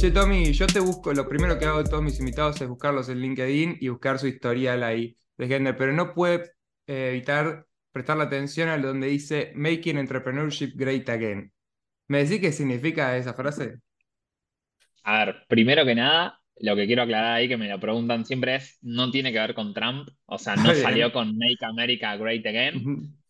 [0.00, 3.10] Che, Tommy, yo te busco, lo primero que hago de todos mis invitados es buscarlos
[3.10, 6.52] en LinkedIn y buscar su historial ahí de gente, pero no puede
[6.86, 11.52] eh, evitar prestar la atención a donde dice Making Entrepreneurship Great Again.
[12.08, 13.74] ¿Me decís qué significa esa frase?
[15.02, 18.54] A ver, primero que nada, lo que quiero aclarar ahí, que me lo preguntan siempre
[18.54, 22.46] es, no tiene que ver con Trump, o sea, no salió con Make America Great
[22.46, 23.20] Again,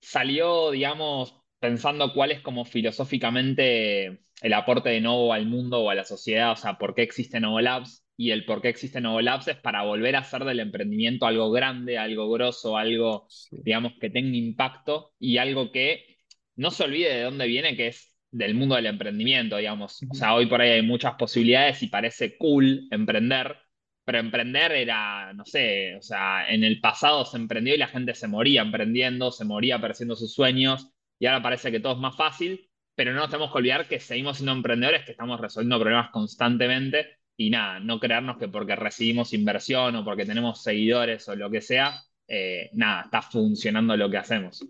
[0.00, 5.94] salió, digamos, pensando cuál es como filosóficamente el aporte de Novo al mundo o a
[5.94, 9.20] la sociedad, o sea, por qué existe Novo Labs, y el por qué existe Novo
[9.20, 14.10] Labs es para volver a hacer del emprendimiento algo grande, algo grosso, algo, digamos, que
[14.10, 16.16] tenga impacto y algo que
[16.56, 20.00] no se olvide de dónde viene, que es del mundo del emprendimiento, digamos.
[20.10, 23.56] O sea, hoy por ahí hay muchas posibilidades y parece cool emprender,
[24.04, 28.14] pero emprender era, no sé, o sea, en el pasado se emprendió y la gente
[28.14, 32.16] se moría emprendiendo, se moría persiguiendo sus sueños y ahora parece que todo es más
[32.16, 36.10] fácil, pero no nos tenemos que olvidar que seguimos siendo emprendedores, que estamos resolviendo problemas
[36.10, 41.50] constantemente y nada, no creernos que porque recibimos inversión o porque tenemos seguidores o lo
[41.50, 44.66] que sea, eh, nada, está funcionando lo que hacemos.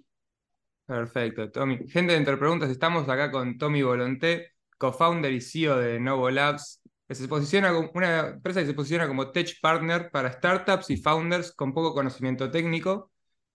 [0.84, 1.78] Perfecto, Tommy.
[1.88, 6.80] Gente de Entre Preguntas, estamos acá con Tommy Volonté, co-founder y CEO de Novo Labs,
[7.08, 10.96] que se posiciona como una empresa que se posiciona como tech partner para startups y
[10.96, 13.10] founders con poco conocimiento técnico.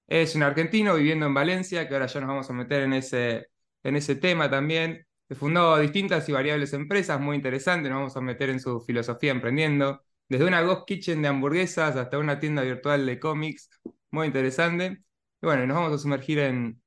[0.07, 3.47] Es un argentino viviendo en Valencia, que ahora ya nos vamos a meter en ese,
[3.83, 5.05] en ese tema también.
[5.29, 10.03] Fundó distintas y variables empresas, muy interesantes, nos vamos a meter en su filosofía emprendiendo,
[10.27, 13.69] desde una Ghost Kitchen de hamburguesas hasta una tienda virtual de cómics,
[14.11, 15.03] muy interesante.
[15.41, 16.81] Y bueno, nos vamos a sumergir en,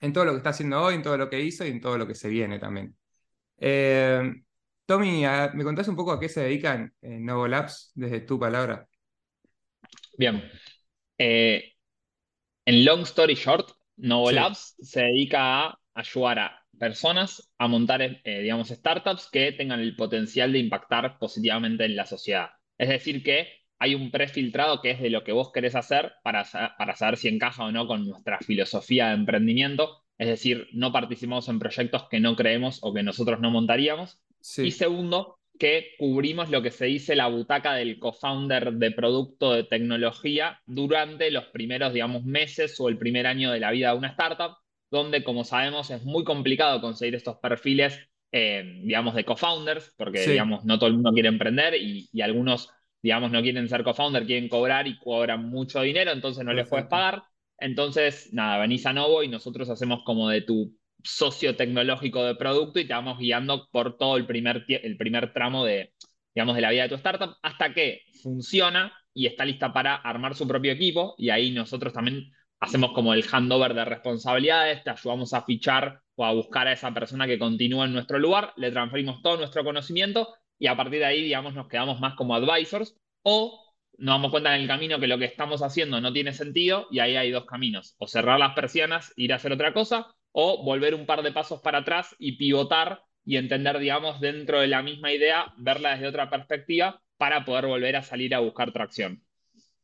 [0.00, 1.96] en todo lo que está haciendo hoy, en todo lo que hizo y en todo
[1.96, 2.94] lo que se viene también.
[3.58, 4.34] Eh,
[4.84, 8.86] Tommy, ¿me contás un poco a qué se dedican en Novo Labs desde tu palabra?
[10.18, 10.42] Bien.
[11.16, 11.71] Eh,
[12.64, 18.40] en long story short, Novo Labs se dedica a ayudar a personas a montar, eh,
[18.40, 22.50] digamos, startups que tengan el potencial de impactar positivamente en la sociedad.
[22.78, 26.44] Es decir, que hay un prefiltrado que es de lo que vos querés hacer para,
[26.78, 30.04] para saber si encaja o no con nuestra filosofía de emprendimiento.
[30.18, 34.20] Es decir, no participamos en proyectos que no creemos o que nosotros no montaríamos.
[34.56, 39.62] Y segundo, que cubrimos lo que se dice la butaca del co-founder de producto de
[39.62, 44.08] tecnología durante los primeros, digamos, meses o el primer año de la vida de una
[44.08, 44.56] startup
[44.90, 47.96] donde, como sabemos, es muy complicado conseguir estos perfiles,
[48.32, 52.68] eh, digamos, de co-founders, porque, digamos, no todo el mundo quiere emprender y, algunos,
[53.00, 56.86] digamos, no quieren ser co-founder, quieren cobrar y cobran mucho dinero, entonces no les puedes
[56.86, 57.22] pagar.
[57.56, 62.80] Entonces, nada, venís a Novo y nosotros hacemos como de tu socio tecnológico de producto
[62.80, 65.92] y te vamos guiando por todo el primer, el primer tramo de,
[66.34, 70.34] digamos, de la vida de tu startup hasta que funciona y está lista para armar
[70.34, 75.34] su propio equipo y ahí nosotros también hacemos como el handover de responsabilidades, te ayudamos
[75.34, 79.20] a fichar o a buscar a esa persona que continúa en nuestro lugar, le transferimos
[79.20, 83.74] todo nuestro conocimiento y a partir de ahí, digamos, nos quedamos más como advisors o
[83.98, 87.00] nos damos cuenta en el camino que lo que estamos haciendo no tiene sentido y
[87.00, 90.94] ahí hay dos caminos, o cerrar las persianas, ir a hacer otra cosa o volver
[90.94, 95.12] un par de pasos para atrás y pivotar y entender, digamos, dentro de la misma
[95.12, 99.22] idea, verla desde otra perspectiva para poder volver a salir a buscar tracción.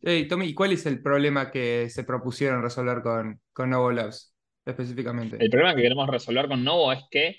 [0.00, 4.34] Hey, Tommy, ¿y cuál es el problema que se propusieron resolver con, con Novo Labs
[4.64, 5.36] específicamente?
[5.40, 7.36] El problema que queremos resolver con Novo es que,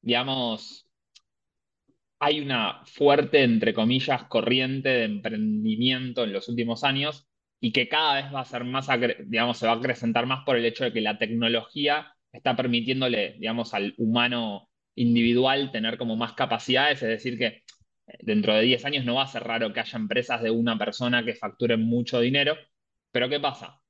[0.00, 0.88] digamos,
[2.18, 7.28] hay una fuerte, entre comillas, corriente de emprendimiento en los últimos años
[7.60, 8.88] y que cada vez va a ser más,
[9.26, 13.36] digamos, se va a acrecentar más por el hecho de que la tecnología está permitiéndole,
[13.38, 17.62] digamos, al humano individual tener como más capacidades, es decir, que
[18.20, 21.24] dentro de 10 años no va a ser raro que haya empresas de una persona
[21.24, 22.56] que facturen mucho dinero,
[23.12, 23.80] pero ¿qué pasa?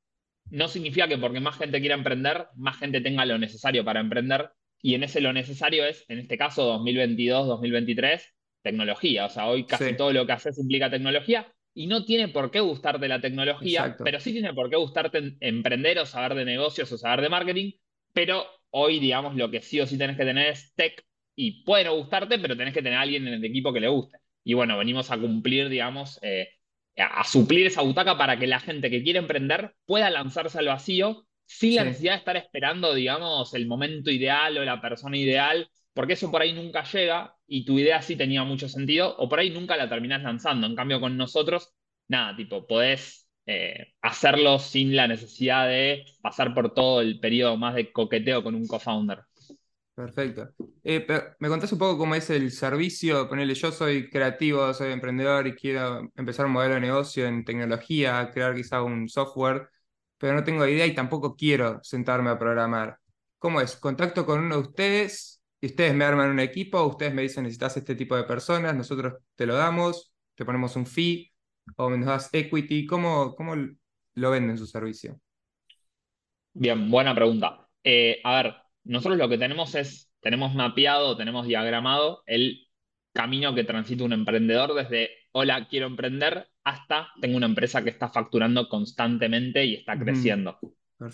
[0.50, 4.50] No significa que porque más gente quiera emprender, más gente tenga lo necesario para emprender,
[4.82, 9.26] y en ese lo necesario es, en este caso 2022, 2023, tecnología.
[9.26, 12.60] O sea, hoy casi todo lo que haces implica tecnología, y no tiene por qué
[12.60, 16.98] gustarte la tecnología, pero sí tiene por qué gustarte emprender o saber de negocios o
[16.98, 17.72] saber de marketing,
[18.12, 21.04] pero hoy, digamos, lo que sí o sí tenés que tener es tech
[21.34, 23.88] y puede no gustarte, pero tenés que tener a alguien en el equipo que le
[23.88, 24.18] guste.
[24.44, 26.48] Y bueno, venimos a cumplir, digamos, eh,
[26.96, 31.26] a suplir esa butaca para que la gente que quiere emprender pueda lanzarse al vacío
[31.46, 36.12] sin la necesidad de estar esperando, digamos, el momento ideal o la persona ideal, porque
[36.12, 39.50] eso por ahí nunca llega y tu idea sí tenía mucho sentido, o por ahí
[39.50, 40.66] nunca la terminás lanzando.
[40.66, 41.72] En cambio, con nosotros,
[42.06, 47.74] nada, tipo, podés eh, hacerlo sin la necesidad de pasar por todo el periodo más
[47.74, 49.20] de coqueteo con un co-founder.
[49.94, 50.50] Perfecto.
[50.84, 51.06] Eh,
[51.38, 53.28] ¿Me contás un poco cómo es el servicio?
[53.28, 58.30] Ponele, yo soy creativo, soy emprendedor y quiero empezar un modelo de negocio en tecnología,
[58.32, 59.68] crear quizá un software,
[60.16, 62.98] pero no tengo idea y tampoco quiero sentarme a programar.
[63.38, 63.76] ¿Cómo es?
[63.76, 65.40] ¿Contacto con uno de ustedes?
[65.60, 69.14] y ustedes me arman un equipo, ustedes me dicen necesitas este tipo de personas, nosotros
[69.36, 71.32] te lo damos, te ponemos un fee
[71.76, 73.54] o nos das equity, ¿cómo, cómo
[74.14, 75.20] lo venden su servicio?
[76.52, 77.68] Bien, buena pregunta.
[77.84, 78.54] Eh, a ver,
[78.84, 82.66] nosotros lo que tenemos es, tenemos mapeado, tenemos diagramado el
[83.12, 88.08] camino que transita un emprendedor desde hola, quiero emprender hasta tengo una empresa que está
[88.08, 90.58] facturando constantemente y está creciendo.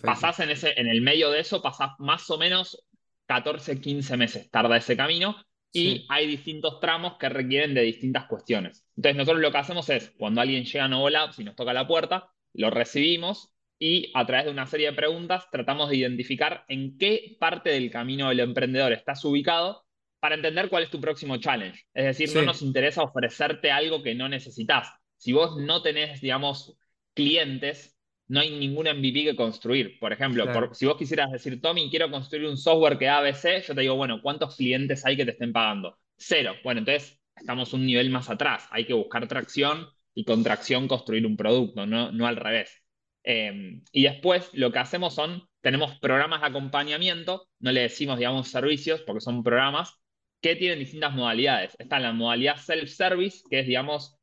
[0.02, 2.84] Pasás en, ese, en el medio de eso, pasás más o menos
[3.26, 5.36] 14, 15 meses, tarda ese camino
[5.76, 8.86] y hay distintos tramos que requieren de distintas cuestiones.
[8.96, 11.72] Entonces nosotros lo que hacemos es, cuando alguien llega a Novo Labs y nos toca
[11.72, 16.64] la puerta, lo recibimos y a través de una serie de preguntas tratamos de identificar
[16.68, 19.84] en qué parte del camino del emprendedor estás ubicado
[20.18, 21.84] para entender cuál es tu próximo challenge.
[21.92, 24.88] Es decir, no nos interesa ofrecerte algo que no necesitas.
[25.18, 26.78] Si vos no tenés, digamos,
[27.14, 27.95] clientes,
[28.28, 29.98] no hay ningún MVP que construir.
[29.98, 33.80] Por ejemplo, si vos quisieras decir, Tommy, quiero construir un software que ABC, yo te
[33.82, 35.98] digo, bueno, ¿cuántos clientes hay que te estén pagando?
[36.16, 36.54] Cero.
[36.64, 38.66] Bueno, entonces estamos un nivel más atrás.
[38.70, 42.82] Hay que buscar tracción y con tracción construir un producto, no, no al revés.
[43.22, 48.48] Em, y después lo que hacemos son, tenemos programas de acompañamiento, no le decimos, digamos,
[48.48, 49.94] servicios, porque son programas
[50.40, 51.74] que tienen distintas modalidades.
[51.78, 54.15] Está la modalidad self-service, que es, digamos,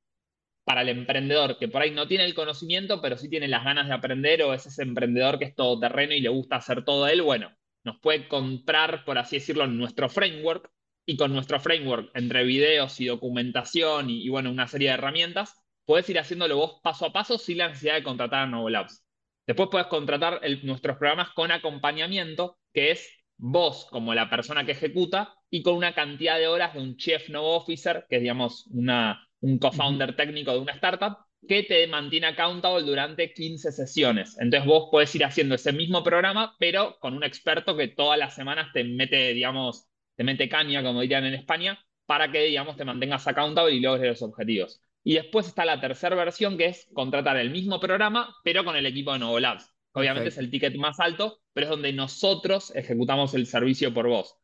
[0.63, 3.87] para el emprendedor que por ahí no tiene el conocimiento, pero sí tiene las ganas
[3.87, 7.21] de aprender, o es ese emprendedor que es todoterreno y le gusta hacer todo él,
[7.21, 7.51] bueno,
[7.83, 10.71] nos puede comprar, por así decirlo, nuestro framework,
[11.05, 15.53] y con nuestro framework, entre videos y documentación y, bueno, una serie de herramientas,
[15.85, 19.05] puedes ir haciéndolo vos paso a paso sin la necesidad de contratar a Novo Labs.
[19.45, 25.35] Después puedes contratar nuestros programas con acompañamiento, que es vos como la persona que ejecuta
[25.49, 29.27] y con una cantidad de horas de un Chief Novo Officer, que es, digamos, una,
[29.43, 31.17] un co-founder técnico de una startup,
[31.47, 34.37] que te mantiene accountable durante 15 sesiones.
[34.39, 38.33] Entonces vos puedes ir haciendo ese mismo programa, pero con un experto que todas las
[38.33, 42.85] semanas te mete, digamos, te mete caña, como dirían en España, para que, digamos, te
[42.85, 44.81] mantengas accountable y logres los objetivos.
[45.03, 48.85] Y después está la tercera versión, que es contratar el mismo programa, pero con el
[48.85, 49.69] equipo de Novo Labs.
[49.91, 54.37] Obviamente es el ticket más alto, pero es donde nosotros ejecutamos el servicio por vos.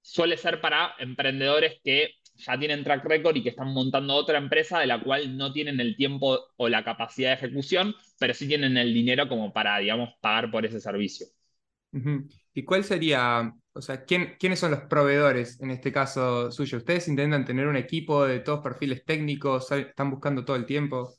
[0.00, 4.80] Suele ser para emprendedores que ya tienen track record y que están montando otra empresa
[4.80, 8.76] de la cual no tienen el tiempo o la capacidad de ejecución, pero sí tienen
[8.76, 11.26] el dinero como para, digamos, pagar por ese servicio.
[12.52, 16.78] ¿Y cuál sería, o sea, quiénes son los proveedores en este caso suyo?
[16.78, 19.70] ¿Ustedes intentan tener un equipo de todos perfiles técnicos?
[19.70, 21.14] ¿Están buscando todo el tiempo?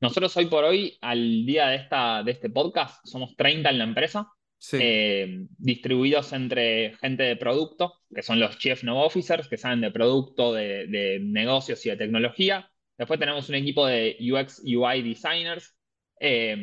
[0.00, 3.84] Nosotros hoy por hoy, al día de, esta, de este podcast, somos 30 en la
[3.84, 4.28] empresa.
[4.72, 9.90] Eh, distribuidos entre gente de producto, que son los Chief No Officers, que saben de
[9.90, 12.70] producto, de, negocios y de tecnología.
[12.96, 15.74] Después tenemos un equipo de UX, UI designers,
[16.20, 16.56] eh,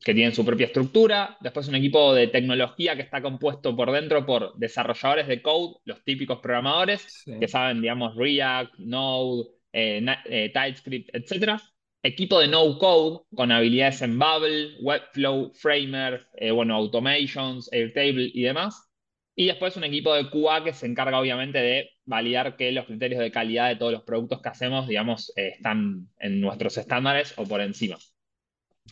[0.00, 1.36] que tienen su propia estructura.
[1.40, 6.02] Después un equipo de tecnología que está compuesto por dentro por desarrolladores de code, los
[6.04, 11.60] típicos programadores, que saben, digamos, React, Node, eh, TypeScript, etc
[12.08, 18.42] equipo de no code con habilidades en Bubble, Webflow, Framer, eh, bueno, automations, Airtable y
[18.42, 18.90] demás.
[19.34, 23.20] Y después un equipo de QA que se encarga obviamente de validar que los criterios
[23.20, 27.44] de calidad de todos los productos que hacemos, digamos, eh, están en nuestros estándares o
[27.44, 27.98] por encima.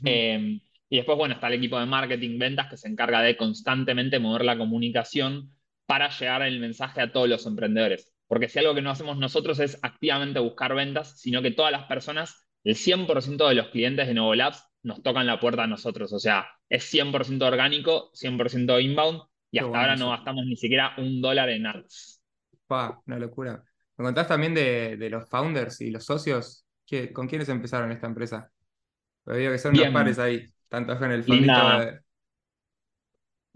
[0.05, 4.21] Em, y después, bueno, está el equipo de marketing, ventas, que se encarga de constantemente
[4.21, 5.53] mover la comunicación
[5.87, 8.13] para llegar el mensaje a todos los emprendedores.
[8.29, 11.85] Porque si algo que no hacemos nosotros es activamente buscar ventas, sino que todas las
[11.85, 16.13] personas el 100% de los clientes de Novo Labs nos tocan la puerta a nosotros.
[16.13, 21.21] O sea, es 100% orgánico, 100% inbound y hasta ahora no gastamos ni siquiera un
[21.23, 22.21] dólar en ads.
[22.67, 23.63] Pa, una locura.
[23.97, 26.67] ¿Me contás también de, los founders y los socios?
[27.13, 28.51] ¿Con quiénes empezaron esta empresa?
[29.25, 31.53] Veo que son dos pares ahí, tanto en el fondito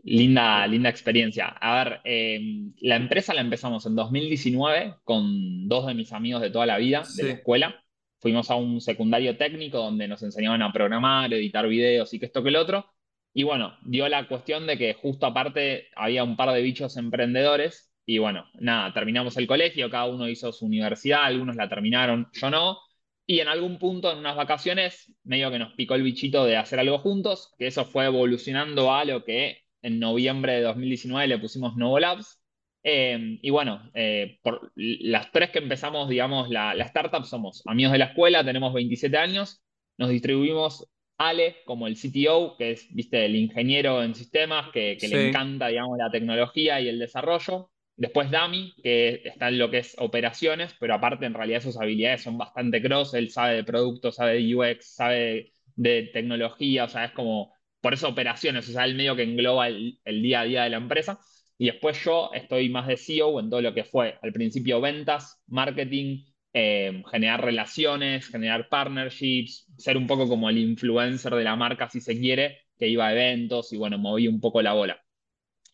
[0.03, 1.49] Linda, linda, experiencia.
[1.49, 6.51] A ver, em, la empresa la empezamos en 2019 con dos de mis amigos de
[6.51, 7.85] toda la vida de la escuela
[8.21, 12.43] fuimos a un secundario técnico donde nos enseñaban a programar, editar videos y que esto
[12.43, 12.87] que el otro.
[13.33, 17.91] Y bueno, dio la cuestión de que justo aparte había un par de bichos emprendedores
[18.07, 22.51] y bueno, nada, terminamos el colegio, cada uno hizo su universidad, algunos la terminaron, yo
[22.51, 22.79] no.
[23.25, 26.81] Y en algún punto, en unas vacaciones, medio que nos picó el bichito de hacer
[26.81, 31.77] algo juntos, que eso fue evolucionando a lo que en noviembre de 2019 le pusimos
[31.77, 32.40] Novo Labs,
[32.83, 37.99] Em, y bueno, eh, por las tres que empezamos, digamos, la, startup somos amigos de
[37.99, 39.63] la escuela, tenemos 27 años,
[39.99, 45.29] nos distribuimos Ale como el CTO, que es, viste, el ingeniero en sistemas, que, le
[45.29, 47.71] encanta, digamos, la tecnología y el desarrollo.
[47.97, 52.23] Después Dami, que está en lo que es operaciones, pero aparte en realidad sus habilidades
[52.23, 57.05] son bastante cross, él sabe de productos, sabe de UX, sabe de, tecnología, o sea,
[57.05, 60.45] es como, por eso operaciones, o sea, el medio que engloba el, el día a
[60.45, 61.21] día de la empresa.
[61.61, 65.43] Y después yo estoy más de CEO en todo lo que fue al principio ventas,
[65.47, 66.25] marketing,
[66.55, 72.01] eh, generar relaciones, generar partnerships, ser un poco como el influencer de la marca si
[72.01, 75.03] se quiere, que iba a eventos y bueno, moví un poco la bola.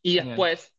[0.03, 0.77] Y después,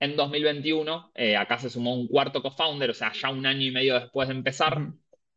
[0.00, 3.70] en 2021, eh, acá se sumó un cuarto co-founder, o sea, ya un año y
[3.70, 4.92] medio después de empezar,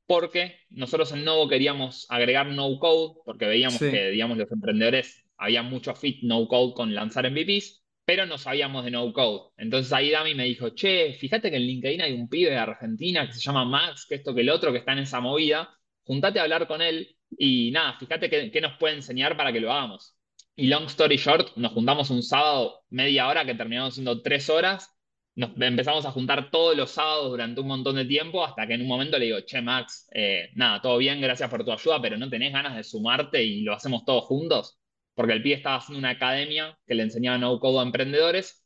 [0.07, 5.61] porque nosotros en Novo queríamos agregar no code, porque veíamos que, digamos, los emprendedores había
[5.61, 7.80] mucho fit no code con lanzar MVPs,
[8.11, 9.53] pero no sabíamos de no code.
[9.55, 13.25] Entonces ahí Dami me dijo, che, fíjate que en LinkedIn hay un pibe de Argentina
[13.25, 15.69] que se llama Max, que esto que el otro, que está en esa movida,
[16.03, 19.71] juntate a hablar con él y nada, fíjate qué, nos puede enseñar para que lo
[19.71, 20.13] hagamos.
[20.57, 24.89] Y long story short, nos juntamos un sábado media hora que terminamos siendo tres horas
[25.33, 28.81] nos empezamos a juntar todos los sábados durante un montón de tiempo hasta que en
[28.81, 32.17] un momento le digo, che, Max, eh, nada, todo bien, gracias por tu ayuda, pero
[32.17, 34.80] ¿no tenés ganas de sumarte y lo hacemos todos juntos?
[35.21, 38.61] Porque el pie estaba haciendo una academia que le enseñaba no code a emprendedores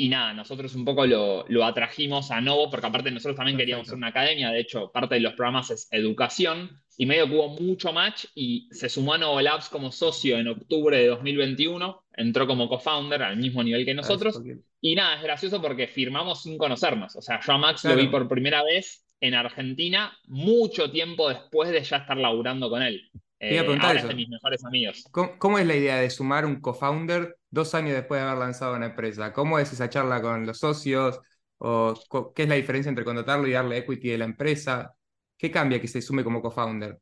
[0.00, 3.88] y nada, nosotros un poco lo, lo atrajimos a Novo, porque aparte nosotros también queríamos
[3.88, 7.48] ser una academia, de hecho, parte de los programas es educación, y medio que hubo
[7.48, 12.46] mucho match y se sumó a Novo Labs como socio en octubre de 2021, entró
[12.46, 14.40] como co-founder al mismo nivel que nosotros,
[14.80, 18.06] y nada, es gracioso porque firmamos sin conocernos, o sea, yo a Max lo vi
[18.06, 23.10] por primera vez en Argentina mucho tiempo después de ya estar laburando con él.
[23.40, 25.04] Eh, ahora es de mis mejores amigos.
[25.12, 28.86] ¿Cómo, es la idea de sumar un co-founder dos años después de haber lanzado una
[28.86, 29.32] empresa?
[29.32, 31.20] ¿Cómo es esa charla con los socios?
[31.58, 31.94] ¿O
[32.34, 34.92] qué es la diferencia entre contratarlo y darle equity de la empresa?
[35.36, 36.98] ¿Qué cambia que se sume como co-founder?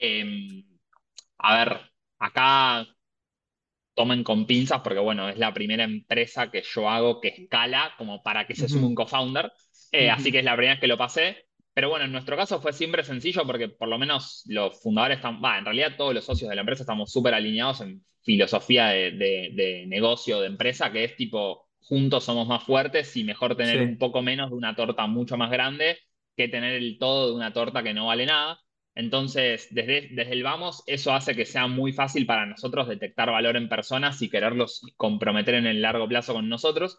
[0.00, 0.64] Em,
[1.38, 1.80] a ver,
[2.18, 2.86] acá
[3.94, 8.22] tomen con pinzas porque, bueno, es la primera empresa que yo hago que escala como
[8.22, 9.52] para que se sume un co-founder.
[9.90, 11.47] Eh, así que es la primera vez que lo pasé.
[11.78, 15.38] Pero bueno, en nuestro caso fue siempre sencillo porque por lo menos los fundadores están,
[15.58, 20.40] en realidad todos los socios de la empresa estamos súper alineados en filosofía de, negocio,
[20.40, 24.50] de empresa, que es tipo, juntos somos más fuertes y mejor tener un poco menos
[24.50, 25.98] de una torta mucho más grande
[26.36, 28.58] que tener el todo de una torta que no vale nada.
[28.96, 33.56] Entonces, desde, desde el vamos, eso hace que sea muy fácil para nosotros detectar valor
[33.56, 36.98] en personas y quererlos comprometer en el largo plazo con nosotros.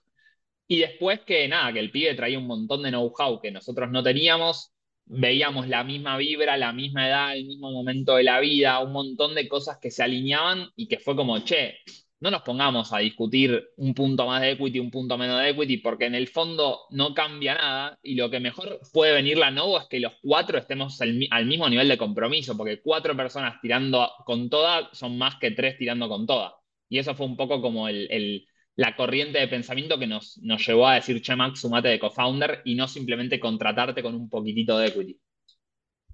[0.71, 4.03] Y después que nada, que el pibe traía un montón de know-how que nosotros no
[4.03, 4.71] teníamos,
[5.05, 9.33] veíamos la misma vibra, la misma edad, el mismo momento de la vida, un montón
[9.33, 11.79] de cosas que se alineaban y que fue como, che,
[12.19, 15.77] no nos pongamos a discutir un punto más de equity, un punto menos de equity,
[15.77, 19.79] porque en el fondo no cambia nada y lo que mejor puede venir la Novo
[19.79, 24.51] es que los cuatro estemos al, mismo nivel de compromiso, porque cuatro personas tirando con
[24.51, 26.53] toda son más que tres tirando con toda.
[26.89, 28.45] Y eso fue un poco como el
[28.79, 32.61] la corriente de pensamiento que nos, nos llevó a decir, che, Max, sumate de co-founder
[32.63, 35.19] y no simplemente contratarte con un poquitito de equity.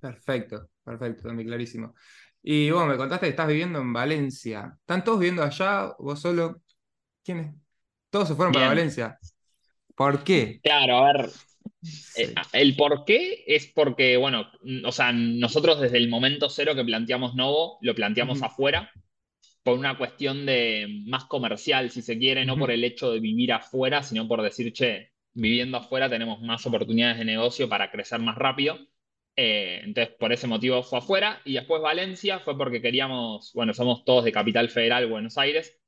[0.01, 1.93] Perfecto, perfecto, también clarísimo.
[2.41, 4.75] Y bueno, me contaste que estás viviendo en Valencia.
[4.79, 5.93] ¿Están todos viviendo allá?
[5.99, 6.63] ¿Vos solo?
[7.23, 7.53] ¿Quiénes?
[8.09, 9.19] Todos se fueron para Valencia.
[9.95, 10.59] ¿Por qué?
[10.63, 11.29] Claro, a ver.
[12.17, 14.47] Eh, el por qué es porque, bueno,
[14.83, 18.91] o sea, nosotros desde el momento cero que planteamos Novo, lo planteamos afuera
[19.65, 23.51] por una cuestión de más comercial, si se quiere, no por el hecho de vivir
[23.51, 28.35] afuera, sino por decir, che, viviendo afuera tenemos más oportunidades de negocio para crecer más
[28.35, 28.77] rápido.
[29.35, 31.41] Eh, entonces, por ese motivo fue afuera.
[31.45, 35.79] Y después Valencia fue porque queríamos, bueno, somos todos de Capital Federal, Buenos Aires.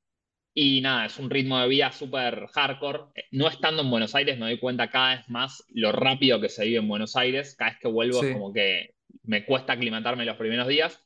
[0.55, 3.11] Y nada, es un ritmo de vida súper hardcore.
[3.13, 6.49] Eh, no estando en Buenos Aires me doy cuenta cada vez más lo rápido que
[6.49, 7.55] se vive en Buenos Aires.
[7.55, 10.99] Cada vez que vuelvo es como que me cuesta aclimatarme los primeros días.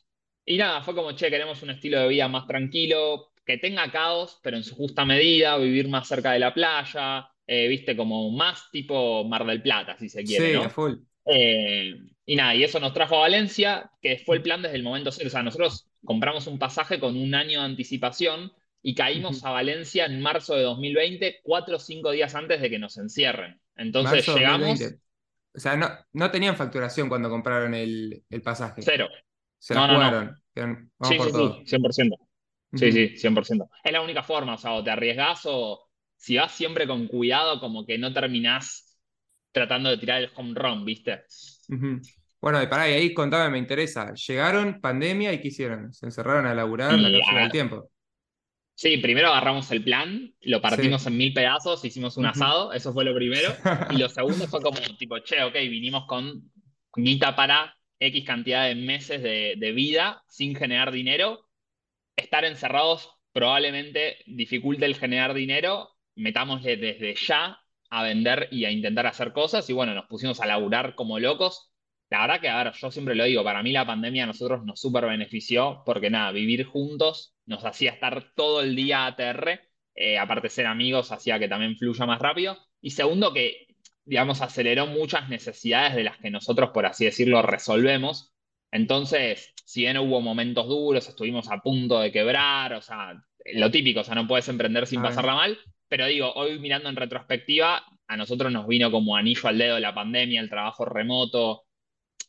[0.46, 4.40] Y nada, fue como, che, queremos un estilo de vida más tranquilo, que tenga caos,
[4.44, 8.70] pero en su justa medida, vivir más cerca de la playa, eh, viste, como más
[8.72, 10.62] tipo Mar del Plata, si se quiere.
[10.62, 10.94] Sí, full.
[11.26, 11.94] Eh,
[12.26, 15.12] y nada, y eso nos trajo a Valencia, que fue el plan desde el momento
[15.12, 15.28] cero.
[15.28, 20.06] O sea, nosotros compramos un pasaje con un año de anticipación y caímos a Valencia
[20.06, 23.60] en marzo de 2020, cuatro o cinco días antes de que nos encierren.
[23.76, 24.82] Entonces llegamos.
[25.54, 28.82] O sea, no, no, tenían facturación cuando compraron el, el pasaje.
[28.82, 29.10] Cero.
[29.62, 30.42] Se la jugaron.
[30.56, 31.30] sí, sí,
[31.66, 32.18] sí, 100%.
[32.74, 33.70] Sí, sí, 100%.
[33.84, 35.88] Es la única forma, o sea, o te arriesgas o
[36.18, 38.98] si vas siempre con cuidado, como que no terminás
[39.52, 41.22] tratando de tirar el home run, ¿viste?
[42.42, 44.14] Bueno, y pará, y ahí contame, me interesa.
[44.16, 45.94] Llegaron, pandemia, ¿y qué hicieron?
[45.94, 47.92] ¿Se encerraron a laburar la cápsula del tiempo?
[48.74, 53.06] Sí, primero agarramos el plan, lo partimos en mil pedazos, hicimos un asado, eso fue
[53.06, 53.54] lo primero.
[53.92, 56.52] y lo segundo fue como, tipo, che, ok, vinimos con
[56.96, 61.48] guita para X cantidad de meses de, vida sin generar dinero,
[62.16, 69.08] estar encerrados probablemente dificulte el generar dinero, metámosle desde ya a vender y a intentar
[69.08, 71.72] hacer cosas y bueno, nos pusimos a laburar como locos.
[72.10, 74.82] La verdad que, a yo siempre lo digo, para mí la pandemia a nosotros nos
[74.82, 80.50] súper benefició porque nada, vivir juntos nos hacía estar todo el día ATR eh, aparte
[80.50, 82.58] ser amigos hacía que también fluya más rápido.
[82.82, 83.68] Y segundo, que,
[84.06, 88.34] digamos, aceleró muchas necesidades de las que nosotros, por así decirlo, resolvemos.
[88.72, 93.14] Entonces, si bien hubo momentos duros, estuvimos a punto de quebrar, o sea,
[93.54, 96.96] lo típico, o sea, no puedes emprender sin pasarla mal, pero digo, hoy mirando en
[96.96, 101.64] retrospectiva, a nosotros nos vino como anillo al dedo la pandemia, el trabajo remoto.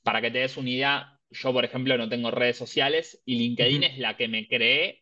[0.02, 3.82] Para que te des una idea, yo, por ejemplo, no tengo redes sociales y LinkedIn
[3.84, 5.01] es la que me creé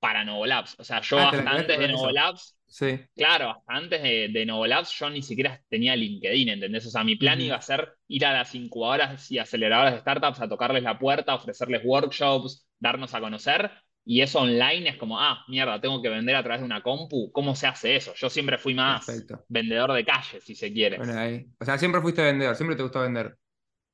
[0.00, 0.76] para Novolabs.
[0.80, 4.92] O sea, yo Ah, hasta antes de Novolabs, Sí, claro, hasta antes de, de Novolabs,
[4.98, 6.86] yo ni siquiera tenía LinkedIn, ¿entendés?
[6.86, 10.40] O sea, mi plan iba a ser ir a las incubadoras y aceleradoras de startups
[10.40, 13.70] a tocarles la puerta, ofrecerles workshops, darnos a conocer.
[14.04, 17.30] Y eso online es como, ah, mierda, tengo que vender a través de una compu.
[17.32, 18.14] ¿Cómo se hace eso?
[18.16, 19.44] Yo siempre fui más perfecto.
[19.48, 20.96] vendedor de calle, si se quiere.
[20.96, 21.46] Bueno, ahí.
[21.60, 23.36] O sea, siempre fuiste vendedor, siempre te gustó vender.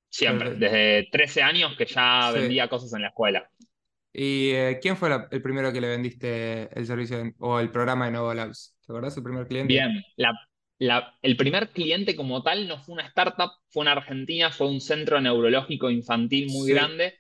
[0.09, 2.39] Siempre, desde 13 años que ya Sí.
[2.39, 3.51] vendía cosas en la escuela.
[4.19, 7.71] ¿Y eh, quién fue la- el primero que le vendiste el servicio de- o el
[7.71, 8.77] programa de Novo Labs?
[8.87, 9.85] ¿Te acordás el primer cliente?
[9.85, 10.33] Bien, la,
[10.79, 14.81] la- el primer cliente como tal no fue una startup, fue en Argentina, fue un
[14.81, 16.75] centro neurológico infantil muy Sí.
[16.75, 17.15] grande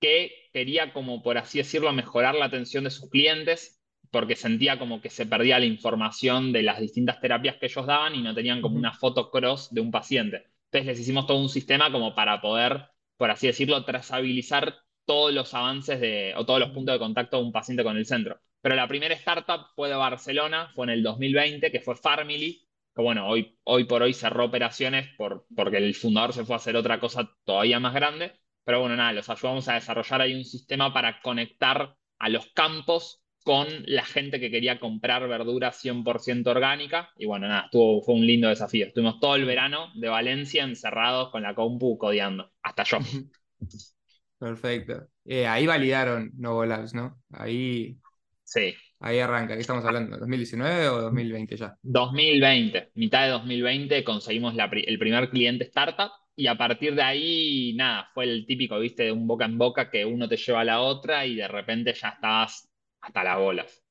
[0.00, 3.80] que quería, como por así decirlo, mejorar la atención de sus clientes
[4.10, 8.14] porque sentía como que se perdía la información de las distintas terapias que ellos daban
[8.14, 10.44] y no tenían como una foto cross de un paciente.
[10.66, 14.74] Entonces les hicimos todo un sistema como para poder, por así decirlo, trazabilizar
[15.10, 18.06] todos los avances de, o todos los puntos de contacto de un paciente con el
[18.06, 18.40] centro.
[18.60, 22.64] Pero la primera startup fue de Barcelona, fue en el 2020, que fue Farmily,
[22.94, 26.58] que bueno, hoy, hoy por hoy cerró operaciones por, porque el fundador se fue a
[26.58, 28.38] hacer otra cosa todavía más grande.
[28.62, 33.20] Pero bueno, nada, los ayudamos a desarrollar ahí un sistema para conectar a los campos
[33.42, 37.10] con la gente que quería comprar verdura 100% orgánica.
[37.16, 38.86] Y bueno, nada, fue un lindo desafío.
[38.86, 42.98] Estuvimos todo el verano de Valencia encerrados con la compu codeando, hasta yo.
[44.40, 45.08] Perfecto.
[45.26, 47.22] Eh, ahí validaron Novo Labs, ¿no?
[47.32, 48.00] Ahí,
[48.44, 49.54] Sí, ahí arranca.
[49.54, 50.18] ¿Qué estamos hablando?
[50.18, 51.76] ¿2019 o 2020 ya?
[51.82, 57.02] 2020, mitad de 2020 conseguimos la pri- el primer cliente startup y a partir de
[57.02, 60.60] ahí, nada, fue el típico, viste, de un boca en boca que uno te lleva
[60.62, 62.68] a la otra y de repente ya estabas
[63.00, 63.82] hasta las bolas.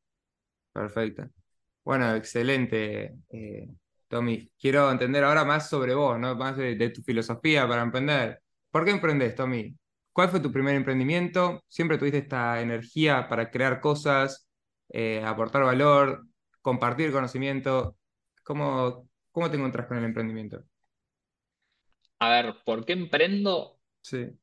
[0.72, 1.30] Perfecto.
[1.86, 3.70] Bueno, excelente, eh,
[4.10, 4.52] Tommy.
[4.60, 6.36] Quiero entender ahora más sobre vos, ¿no?
[6.36, 8.42] Más de, de tu filosofía para emprender.
[8.72, 9.76] ¿Por qué emprendés, Tommy?
[10.14, 11.64] ¿Cuál fue tu primer emprendimiento?
[11.68, 14.48] ¿Siempre tuviste esta energía para crear cosas,
[14.90, 16.28] eh, aportar valor,
[16.62, 17.98] compartir conocimiento?
[18.44, 20.64] ¿Cómo, cómo te encontrás con el emprendimiento?
[22.20, 23.82] A ver, ¿por qué emprendo?
[24.02, 24.40] Sí.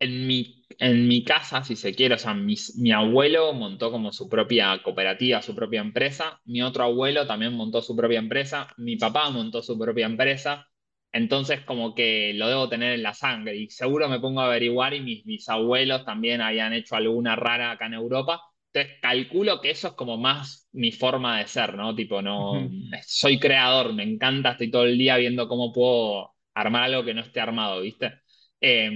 [0.00, 4.12] En mi, en mi casa, si se quiere, o sea, mis- mi abuelo montó como
[4.12, 8.96] su propia cooperativa, su propia empresa, mi otro abuelo también montó su propia empresa, mi
[8.96, 10.69] papá montó su propia empresa,
[11.12, 14.94] entonces como que lo debo tener en la sangre y seguro me pongo a averiguar
[14.94, 18.40] y mis bisabuelos también habían hecho alguna rara acá en Europa,
[18.72, 21.94] entonces calculo que eso es como más mi forma de ser, ¿no?
[21.94, 22.70] Tipo, no,
[23.06, 27.22] soy creador, me encanta, estoy todo el día viendo cómo puedo armar algo que no
[27.22, 28.12] esté armado, ¿viste?
[28.60, 28.90] Eh,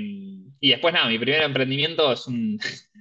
[0.61, 2.59] y después nada, mi primer emprendimiento es un...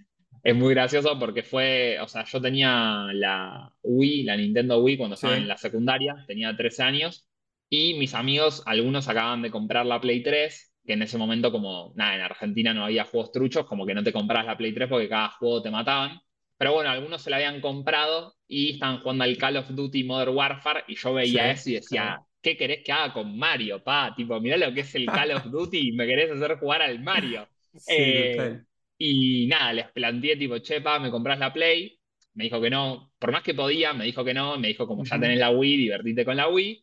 [0.43, 5.15] Es muy gracioso porque fue, o sea, yo tenía la Wii, la Nintendo Wii cuando
[5.15, 5.41] estaba Sí.
[5.41, 7.29] en la secundaria, tenía 13 años,
[7.75, 11.93] y mis amigos, algunos acaban de comprar la Play 3, que en ese momento como,
[11.95, 14.89] nada, en Argentina no había juegos truchos, como que no te compras la Play 3
[14.89, 16.19] porque cada juego te mataban.
[16.57, 20.35] Pero bueno, algunos se la habían comprado y estaban jugando al Call of Duty Modern
[20.35, 22.27] Warfare y yo veía Sí, eso y decía, claro.
[22.41, 24.13] ¿qué querés que haga con Mario, pa?
[24.15, 26.99] Tipo, mirá lo que es el Call of Duty y me querés hacer jugar al
[27.01, 27.47] Mario.
[27.79, 28.61] Sí, Eh,
[28.97, 31.99] y nada, les planteé tipo, chepa, ¿me compras la Play?
[32.35, 35.03] Me dijo que no, por más que podía, me dijo que no, me dijo como
[35.03, 36.82] ya tenés la Wii, divertite con la Wii.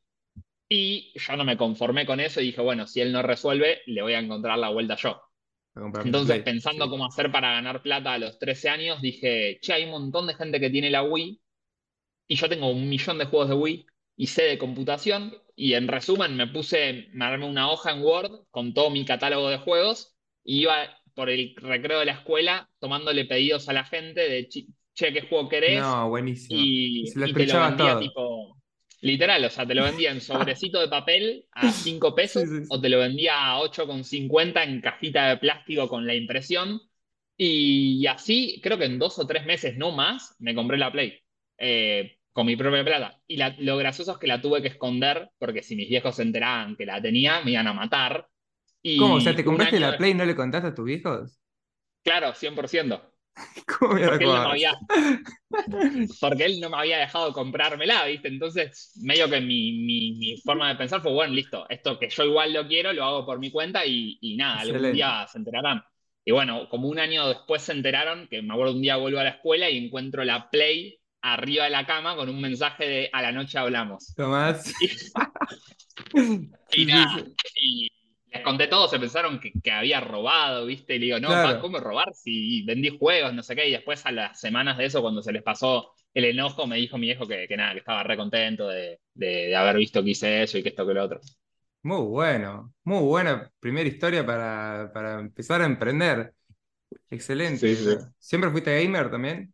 [0.70, 4.02] Y yo no me conformé con eso y dije, bueno, si él no resuelve, le
[4.02, 5.22] voy a encontrar la vuelta yo.
[6.02, 6.90] Entonces, pensando Sí.
[6.90, 10.34] cómo hacer para ganar plata a los 13 años, dije, che, hay un montón de
[10.34, 11.40] gente que tiene la Wii
[12.28, 15.88] y yo tengo un millón de juegos de Wii y sé de computación y en
[15.88, 20.16] resumen me puse, me armé una hoja en Word con todo mi catálogo de juegos
[20.44, 20.76] y iba
[21.14, 25.22] por el recreo de la escuela tomándole pedidos a la gente de, "Chi- che, ¿qué
[25.22, 26.02] juego querés?
[26.02, 26.74] No, buenísimo.
[27.00, 27.98] Y Y, se lo y te lo escrachabas vendía todo.
[27.98, 28.56] tipo,
[29.00, 32.66] literal, o sea, te lo vendía en sobrecito de papel a 5 Sí, pesos sí,
[32.66, 32.72] sí.
[32.72, 36.80] o te lo vendía a 8,50 en cajita de plástico con la impresión.
[37.36, 41.18] Y, así, creo que en dos o tres meses, no más, me compré la Play
[41.58, 43.20] eh, con mi propia plata.
[43.26, 46.22] Y la- lo gracioso es que la tuve que esconder porque si mis viejos se
[46.22, 48.28] enteraban que la tenía, me iban a matar.
[48.94, 49.16] ¿Cómo?
[49.16, 51.40] O sea, ¿te compraste la Play y no le contaste a tus viejos?
[52.02, 53.09] Claro, 100%.
[53.78, 54.72] ¿Cómo mierda Porque él no me había,
[56.18, 58.28] porque él no me había dejado comprármela, ¿viste?
[58.28, 62.24] Entonces, medio que mi, mi- mi forma de pensar fue, bueno, listo, esto que yo
[62.24, 64.92] igual lo quiero, lo hago por mi cuenta y, y nada, algún Excelente.
[64.92, 65.82] día se enterarán.
[66.24, 69.24] Y bueno, como un año después se enteraron, que me acuerdo un día vuelvo a
[69.24, 73.22] la escuela y encuentro la Play arriba de la cama con un mensaje de a
[73.22, 74.16] la noche hablamos.
[74.16, 74.72] Tomás.
[76.72, 77.88] Y, nada, y
[78.32, 80.96] les conté todo, se pensaron que, que, había robado, ¿viste?
[80.96, 83.68] Y le digo, no, ¿cómo robar si vendí juegos, no sé qué?
[83.68, 86.98] Y después a las semanas de eso, cuando se les pasó el enojo, me dijo
[86.98, 90.42] mi viejo que, que nada, que estaba re contento de, de, haber visto que hice
[90.42, 91.20] eso y que esto que lo otro.
[91.82, 96.32] Muy bueno, muy buena primera historia para, para empezar a emprender.
[97.10, 97.74] Excelente.
[98.18, 99.52] ¿Siempre fuiste gamer también?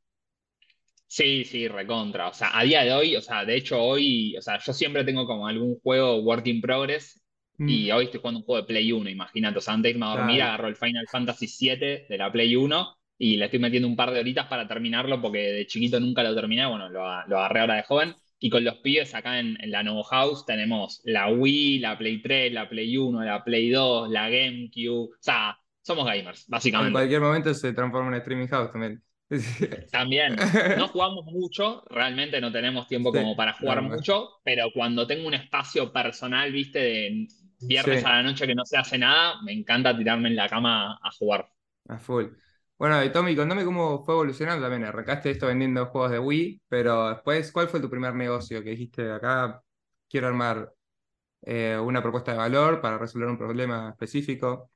[1.06, 2.28] Sí, sí, recontra.
[2.28, 5.04] O sea, a día de hoy, o sea, de hecho hoy, o sea, yo siempre
[5.04, 7.22] tengo como algún juego work in progress
[7.58, 7.94] y mm.
[7.94, 9.58] hoy estoy jugando un juego de Play 1, imagínate.
[9.58, 12.56] O sea, antes de irme a dormir agarro el Final Fantasy VII de la Play
[12.56, 16.22] 1 y le estoy metiendo un par de horitas para terminarlo porque de chiquito nunca
[16.22, 18.14] lo terminé, bueno, lo, agarré ahora de joven.
[18.38, 22.52] Y con los pibes acá en, la Novo House tenemos la Wii, la Play 3,
[22.52, 25.14] la Play 1, la Play 2, la GameCube.
[25.14, 26.88] O sea, somos gamers, básicamente.
[26.88, 29.02] En cualquier momento se transforma en streaming house también.
[29.90, 30.36] También,
[30.78, 35.34] no jugamos mucho, realmente no tenemos tiempo como para jugar mucho, pero cuando tengo un
[35.34, 37.26] espacio personal, viste, de
[37.60, 40.98] viernes a la noche que no se hace nada, me encanta tirarme en la cama
[41.02, 41.48] a jugar.
[41.88, 42.26] A full.
[42.78, 44.84] Bueno, y Tommy, contame cómo fue evolucionando también.
[44.84, 49.10] Arrancaste esto vendiendo juegos de Wii, pero después, ¿cuál fue tu primer negocio que dijiste
[49.10, 49.62] acá?
[50.08, 50.72] Quiero armar
[51.42, 54.70] eh, una propuesta de valor para resolver un problema específico.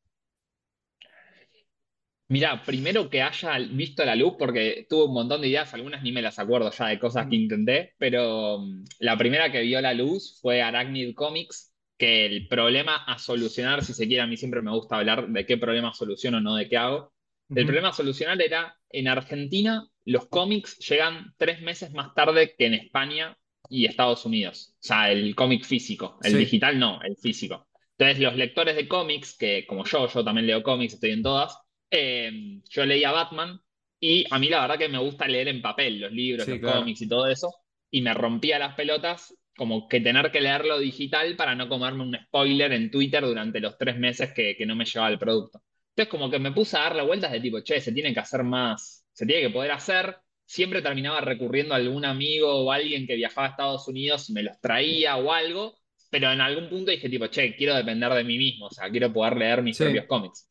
[2.28, 6.12] Mira, primero que haya visto la luz, porque tuve un montón de ideas, algunas ni
[6.12, 9.92] me las acuerdo ya de cosas que intenté, pero mm, la primera que vio la
[9.94, 11.69] luz fue Arachnid Comics,
[12.00, 15.44] que el problema a solucionar, si se quiere, a mí siempre me gusta hablar de
[15.44, 17.12] qué problema soluciono, no de qué hago.
[17.54, 22.66] El problema a solucionar era, en Argentina, los cómics llegan tres meses más tarde que
[22.66, 23.36] en España
[23.68, 24.74] y Estados Unidos.
[24.76, 27.68] O sea, el cómic físico, el digital no, el físico.
[27.98, 31.58] Entonces, los lectores de cómics, que como yo, yo también leo cómics, estoy en todas,
[31.90, 33.60] eh, yo leía Batman
[33.98, 37.02] y a mí la verdad que me gusta leer en papel los libros, los cómics
[37.02, 37.52] y todo eso,
[37.90, 42.16] y me rompía las pelotas como que tener que leerlo digital para no comerme un
[42.26, 45.62] spoiler en Twitter durante los tres meses que, no me llevaba el producto.
[45.90, 48.42] Entonces como que me puse a darle vueltas de tipo, che, se tiene que hacer
[48.42, 50.16] más, se tiene que poder hacer.
[50.44, 54.42] Siempre terminaba recurriendo a algún amigo o alguien que viajaba a Estados Unidos y me
[54.42, 55.78] los traía o algo,
[56.10, 59.12] pero en algún punto dije tipo, che, quiero depender de mí mismo, o sea, quiero
[59.12, 60.48] poder leer mis propios cómics.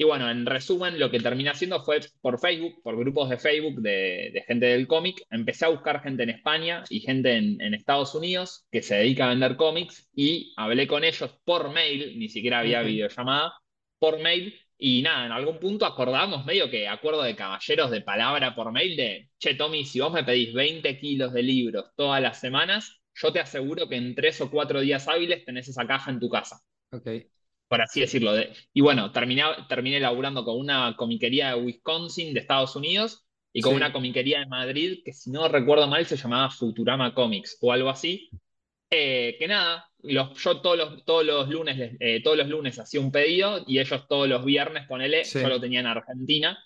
[0.00, 3.80] Y bueno, en resumen, lo que terminé haciendo fue por Facebook, por grupos de Facebook
[3.80, 8.64] de, gente del cómic, empecé a buscar gente en España y gente en, Estados Unidos
[8.70, 12.82] que se dedica a vender cómics y hablé con ellos por mail, ni siquiera había
[12.82, 13.54] videollamada,
[13.98, 14.54] por mail.
[14.78, 18.96] Y nada, en algún punto acordamos, medio que acuerdo de caballeros de palabra por mail
[18.96, 23.32] de, che, Tommy, si vos me pedís 20 kilos de libros todas las semanas, yo
[23.32, 26.60] te aseguro que en tres o cuatro días hábiles tenés esa caja en tu casa.
[26.92, 27.28] Okay
[27.68, 28.32] por así decirlo.
[28.72, 33.74] y bueno, terminé, terminé laburando con una comiquería de Wisconsin, de Estados Unidos, y con
[33.74, 37.88] una comiquería de Madrid, que si no recuerdo mal se llamaba Futurama Comics o algo
[37.88, 38.30] así.
[38.90, 43.00] Eh, que nada, los, yo todos los, todos los lunes eh, todos los lunes hacía
[43.00, 46.58] un pedido y ellos todos los viernes, ponele, yo lo tenía en Argentina.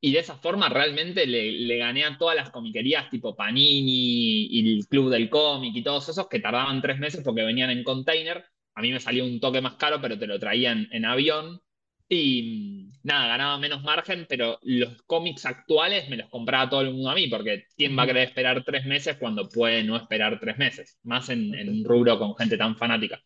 [0.00, 4.76] Y de esa forma realmente le, le, gané a todas las comiquerías tipo Panini y
[4.76, 8.44] el Club del Cómic y todos esos que tardaban tres meses porque venían en container
[8.78, 11.60] a mí me salió un toque más caro, pero te lo traían en avión.
[12.08, 17.10] Y nada, ganaba menos margen, pero los cómics actuales me los compraba todo el mundo
[17.10, 20.58] a mí, porque ¿quién va a querer esperar tres meses cuando puede no esperar tres
[20.58, 20.98] meses?
[21.02, 23.20] Más en, en un rubro con gente tan fanática.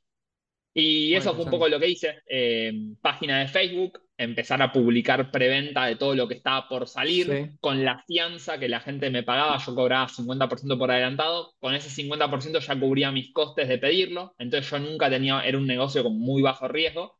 [0.74, 2.22] Y eso fue un poco lo que hice.
[2.26, 7.56] Eh, página de Facebook, empezar a publicar preventa de todo lo que estaba por salir,
[7.60, 11.90] con la fianza que la gente me pagaba, yo cobraba 50% por adelantado, con ese
[11.90, 16.18] 50% ya cubría mis costes de pedirlo, entonces yo nunca tenía, era un negocio con
[16.18, 17.18] muy bajo riesgo.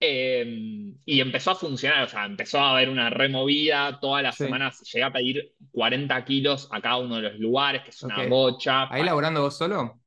[0.00, 4.82] Eh, y empezó a funcionar, o sea, empezó a haber una removida, todas las semanas
[4.92, 8.92] llegué a pedir 40 kilos a cada uno de los lugares, que es una bocha.
[8.92, 10.03] ¿Ahí laburando vos solo?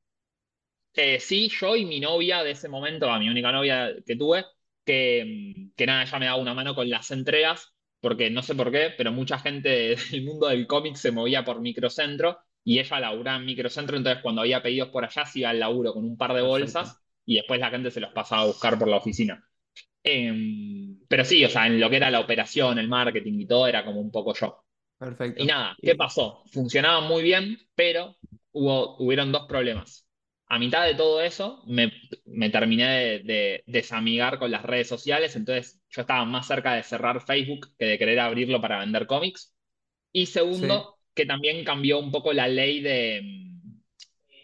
[1.00, 4.44] Eh, sí, yo y mi novia de ese momento, a mi única novia que tuve,
[4.84, 8.72] que, que nada, ella me daba una mano con las entregas, porque no sé por
[8.72, 9.68] qué, pero mucha gente
[10.10, 14.40] del mundo del cómic se movía por microcentro y ella laburaba en microcentro, entonces cuando
[14.40, 17.60] había pedidos por allá se iba al laburo con un par de bolsas y después
[17.60, 19.40] la gente se los pasaba a buscar por la oficina.
[20.02, 23.68] Em, pero sí, o sea, en lo que era la operación, el marketing y todo,
[23.68, 24.64] era como un poco yo.
[24.98, 25.44] Perfecto.
[25.44, 26.42] Y nada, ¿qué pasó?
[26.50, 28.16] Funcionaba muy bien, pero
[28.50, 30.07] hubo, hubieron dos problemas
[30.48, 31.90] a mitad de todo eso me,
[32.50, 37.68] terminé de, desamigar con las redes sociales, entonces yo estaba más cerca de cerrar Facebook
[37.78, 39.54] que de querer abrirlo para vender cómics.
[40.10, 43.80] Y segundo, que también cambió un poco la ley de mm,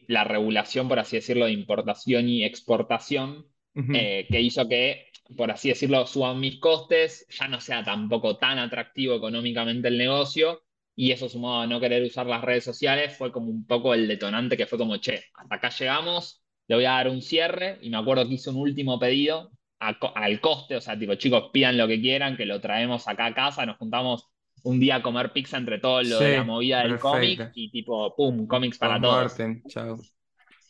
[0.09, 3.47] la regulación, por así decirlo, de importación y exportación,
[3.93, 8.59] eh, que hizo que, por así decirlo, suban mis costes, ya no sea tampoco tan
[8.59, 10.63] atractivo económicamente el negocio
[10.97, 14.07] y eso sumado a no querer usar las redes sociales fue como un poco el
[14.07, 17.91] detonante que fue como, che, hasta acá llegamos, le voy a dar un cierre y
[17.91, 21.87] me acuerdo que hice un último pedido al coste, o sea, tipo, chicos, pidan lo
[21.87, 24.29] que quieran, que lo traemos acá a casa, nos juntamos
[24.63, 28.15] un día a comer pizza entre todos lo de la movida del cómic y tipo,
[28.17, 29.37] pum, cómics para todos.
[29.69, 29.99] chao.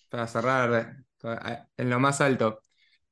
[0.08, 2.60] Para cerrar eh, en lo más alto.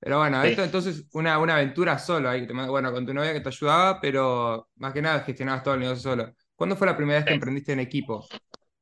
[0.00, 3.48] Pero bueno, esto entonces una, una aventura solo ahí, bueno, con tu novia que te
[3.48, 6.34] ayudaba, pero más que nada gestionabas todo el negocio solo.
[6.62, 8.24] ¿Cuándo fue la primera vez que emprendiste en equipo,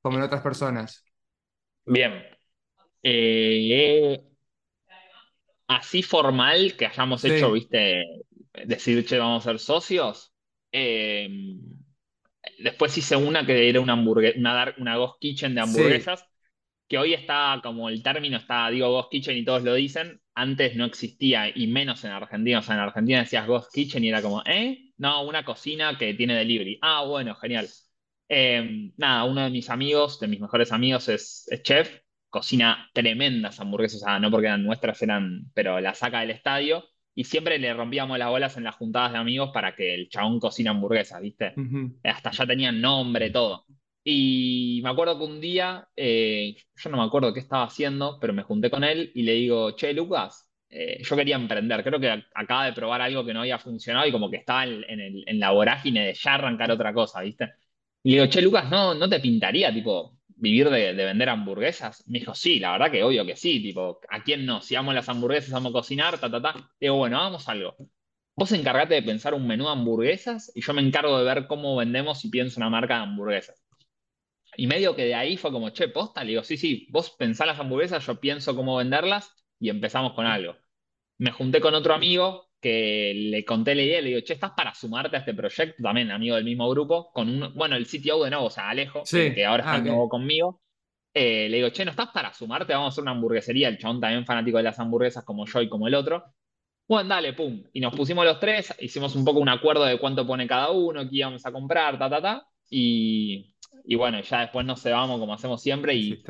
[0.02, 1.02] como en otras personas?
[1.86, 2.12] Bien.
[3.02, 4.20] Eh,
[5.66, 8.04] así formal que hayamos hecho, viste,
[8.66, 10.30] decir, che, vamos a ser socios.
[10.70, 11.26] Eh,
[12.58, 16.26] después hice una que era una hamburguesa, una, una Ghost Kitchen de hamburguesas,
[16.86, 20.76] que hoy está como el término está, digo Ghost Kitchen y todos lo dicen, antes
[20.76, 24.20] no existía y menos en Argentina, o sea, en Argentina decías Ghost Kitchen y era
[24.20, 24.89] como, ¿eh?
[25.00, 26.78] No, una cocina que tiene delivery.
[26.82, 27.66] Ah, bueno, genial.
[28.28, 34.02] Eh, nada, uno de mis amigos, de mis mejores amigos es, chef, cocina tremendas hamburguesas,
[34.02, 36.84] o sea, no porque eran nuestras, eran, pero la saca del estadio
[37.14, 40.38] y siempre le rompíamos las bolas en las juntadas de amigos para que el chabón
[40.38, 41.54] cocina hamburguesas, ¿viste?
[42.04, 43.64] Hasta ya tenían nombre, todo.
[44.04, 48.34] Y me acuerdo que un día, eh, yo no me acuerdo qué estaba haciendo, pero
[48.34, 52.24] me junté con él y le digo, che, Lucas, eh, yo quería emprender, creo que
[52.34, 56.06] acaba de probar algo que no había funcionado y como que estaba en, la vorágine
[56.06, 57.50] de ya arrancar otra cosa, ¿viste?
[58.04, 62.04] Y le digo, che, Lucas, ¿no, no te pintaría, tipo, vivir de, vender hamburguesas?
[62.08, 64.62] Me dijo, sí, la verdad que obvio que sí, tipo, ¿a quién no?
[64.62, 66.70] Si amo las hamburguesas, amo cocinar, ta, ta, ta.
[66.80, 67.76] Digo, bueno, vamos algo.
[68.36, 71.76] Vos encargate de pensar un menú de hamburguesas y yo me encargo de ver cómo
[71.76, 73.62] vendemos y pienso una marca de hamburguesas.
[74.56, 77.46] Y medio que de ahí fue como, che, posta, le digo, sí, sí, vos pensás
[77.46, 80.56] las hamburguesas, yo pienso cómo venderlas y empezamos con algo.
[81.18, 84.74] Me junté con otro amigo que le conté la idea, le digo, che, ¿estás para
[84.74, 85.82] sumarte a este proyecto?
[85.82, 89.02] También amigo del mismo grupo, con un, bueno, el CTO de nuevo, o sea, Alejo,
[89.04, 90.60] que ahora está ah, nuevo conmigo.
[91.12, 92.72] Eh, le digo, che, ¿no estás para sumarte?
[92.72, 93.68] Vamos a hacer una hamburguesería.
[93.68, 96.24] El chabón también fanático de las hamburguesas como yo y como el otro.
[96.86, 97.62] Bueno, dale, pum.
[97.72, 101.02] Y nos pusimos los tres, hicimos un poco un acuerdo de cuánto pone cada uno,
[101.08, 102.46] qué íbamos a comprar, ta, ta, ta.
[102.68, 103.49] Y,
[103.84, 106.22] y bueno, ya después nos cebamos como hacemos siempre y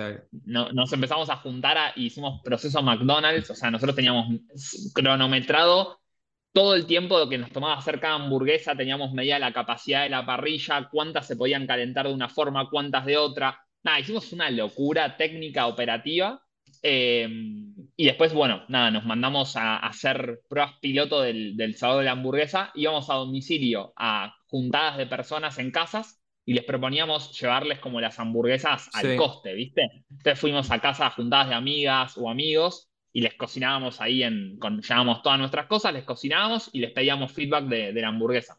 [0.45, 4.41] nos empezamos a juntar a, hicimos proceso McDonald's, o sea, nosotros teníamos
[4.95, 6.01] cronometrado
[6.53, 10.27] todo el tiempo que nos tomaba hacer cada hamburguesa, teníamos medida la capacidad de la
[10.27, 13.61] parrilla, cuántas se podían calentar de una forma, cuántas de otra.
[13.83, 16.43] Nada, hicimos una locura técnica operativa.
[16.83, 22.07] Em, y después, bueno, nada, nos mandamos a, hacer pruebas piloto del, del sábado de
[22.07, 22.73] la hamburguesa.
[22.75, 26.20] Íbamos a domicilio a juntadas de personas en casas
[26.51, 29.83] y les proponíamos llevarles como las hamburguesas al coste, ¿viste?
[30.11, 34.83] Entonces fuimos a casa juntadas de amigas o amigos y les cocinábamos ahí, en, con,
[34.83, 38.59] llevábamos todas nuestras cosas, les cocinábamos y les pedíamos feedback de, la hamburguesa.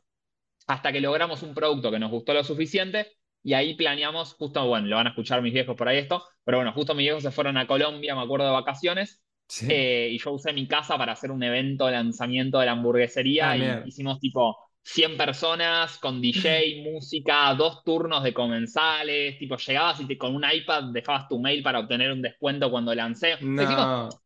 [0.67, 3.07] Hasta que logramos un producto que nos gustó lo suficiente
[3.43, 6.59] y ahí planeamos, justo, bueno, lo van a escuchar mis viejos por ahí esto, pero
[6.59, 9.21] bueno, justo mis viejos se fueron a Colombia, me acuerdo de vacaciones,
[9.67, 13.51] eh, y yo usé mi casa para hacer un evento de lanzamiento de la hamburguesería
[13.51, 19.99] ah, y hicimos tipo 100 personas con DJ, música, dos turnos de comensales, tipo llegabas
[20.01, 23.37] y te, con un iPad dejabas tu mail para obtener un descuento cuando lancé.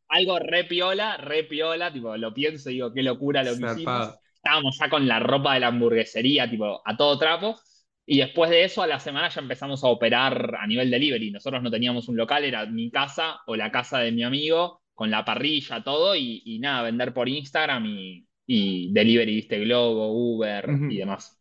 [0.08, 4.15] algo re piola, re piola, tipo lo pienso y digo, qué locura lo que hicimos.
[4.36, 7.60] Estábamos ya con la ropa de la hamburguesería, tipo a todo trapo.
[8.06, 11.32] Y después de eso, a la semana ya empezamos a operar a nivel delivery.
[11.32, 15.10] Nosotros no teníamos un local, era mi casa o la casa de mi amigo, con
[15.10, 20.70] la parrilla, todo, y, y nada, vender por Instagram y, y delivery, viste, Globo, Uber
[20.90, 21.40] y demás.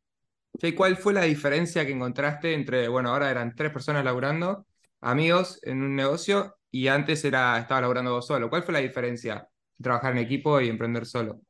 [0.77, 4.67] ¿Cuál fue la diferencia que encontraste entre, bueno, ahora eran tres personas laburando,
[5.01, 8.49] amigos en un negocio, y antes era, estaba laburando vos solo?
[8.49, 9.49] ¿Cuál fue la diferencia
[9.81, 11.41] trabajar en equipo y emprender solo?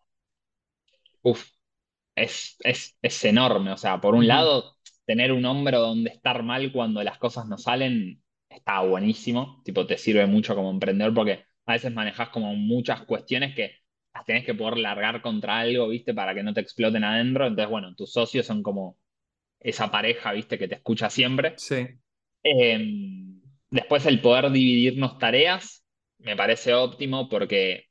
[1.23, 1.47] Uf,
[2.14, 3.73] es, es, enorme.
[3.73, 7.59] O sea, por un lado, tener un hombro donde estar mal cuando las cosas no
[7.59, 9.62] salen está buenísimo.
[9.64, 13.84] Tipo, te sirve mucho como emprendedor porque a veces manejas como muchas cuestiones que
[14.14, 16.14] las tenés que poder largar contra algo, ¿viste?
[16.14, 17.46] Para que no te exploten adentro.
[17.46, 18.96] Entonces, bueno, tus socios son como
[19.59, 20.59] esa pareja, ¿viste?
[20.59, 21.55] Que te escucha siempre.
[21.57, 21.87] Sí.
[22.42, 25.85] Em, después el poder dividirnos tareas
[26.18, 27.87] me parece óptimo porque,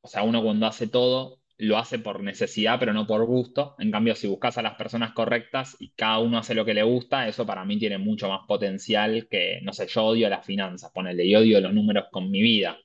[0.00, 3.74] o sea, uno cuando hace todo lo hace por necesidad, pero no por gusto.
[3.78, 6.84] En cambio, si buscas a las personas correctas y cada uno hace lo que le
[6.84, 10.92] gusta, eso para mí tiene mucho más potencial que, no sé, yo odio las finanzas,
[10.92, 12.78] ponele, yo odio los números con mi vida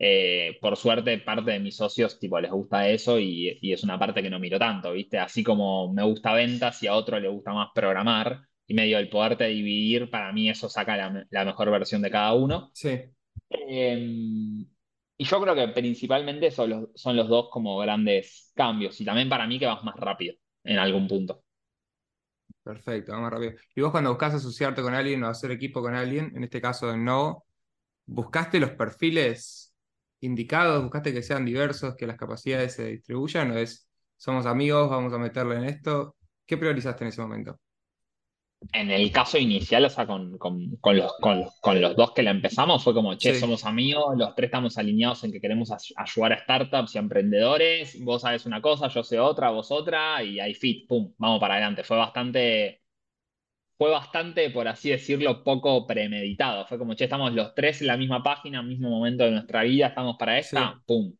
[0.00, 4.22] eh, por suerte, parte de mis socios tipo, les gusta eso y, es una parte
[4.22, 5.18] que no miro tanto, ¿viste?
[5.18, 9.08] Así como me gusta ventas y a otro le gusta más programar y medio el
[9.08, 10.96] poderte dividir, para mí eso saca
[11.30, 12.70] la, mejor versión de cada uno.
[12.74, 13.00] Sí.
[13.50, 14.60] Em,
[15.16, 19.28] y yo creo que principalmente son los, son los dos como grandes cambios y también
[19.28, 21.42] para mí que vas más rápido en algún punto.
[22.62, 23.54] Perfecto, vamos rápido.
[23.74, 26.94] Y vos cuando buscas asociarte con alguien o hacer equipo con alguien, en este caso
[26.96, 27.46] Novo,
[28.04, 29.67] ¿buscaste los perfiles
[30.20, 30.82] indicados?
[30.82, 33.50] ¿Buscaste que sean diversos, que las capacidades se distribuyan?
[33.52, 36.16] ¿O es, somos amigos, vamos a meterle en esto?
[36.46, 37.58] ¿Qué priorizaste en ese momento?
[38.72, 41.12] En el caso inicial, o sea, con, con, con, los,
[41.60, 43.40] con, los dos que la empezamos, fue como, che, Sí.
[43.40, 47.00] somos amigos, los tres estamos alineados en que queremos ay- ayudar a startups y a
[47.00, 51.40] emprendedores, vos sabes una cosa, yo sé otra, vos otra, y ahí fit, pum, vamos
[51.40, 51.84] para adelante.
[51.84, 52.82] Fue bastante,
[53.78, 56.66] fue bastante, por así decirlo, poco premeditado.
[56.66, 59.88] Fue como, che, estamos los tres en la misma página, mismo momento de nuestra vida,
[59.88, 61.14] estamos para esta, Sí, pum.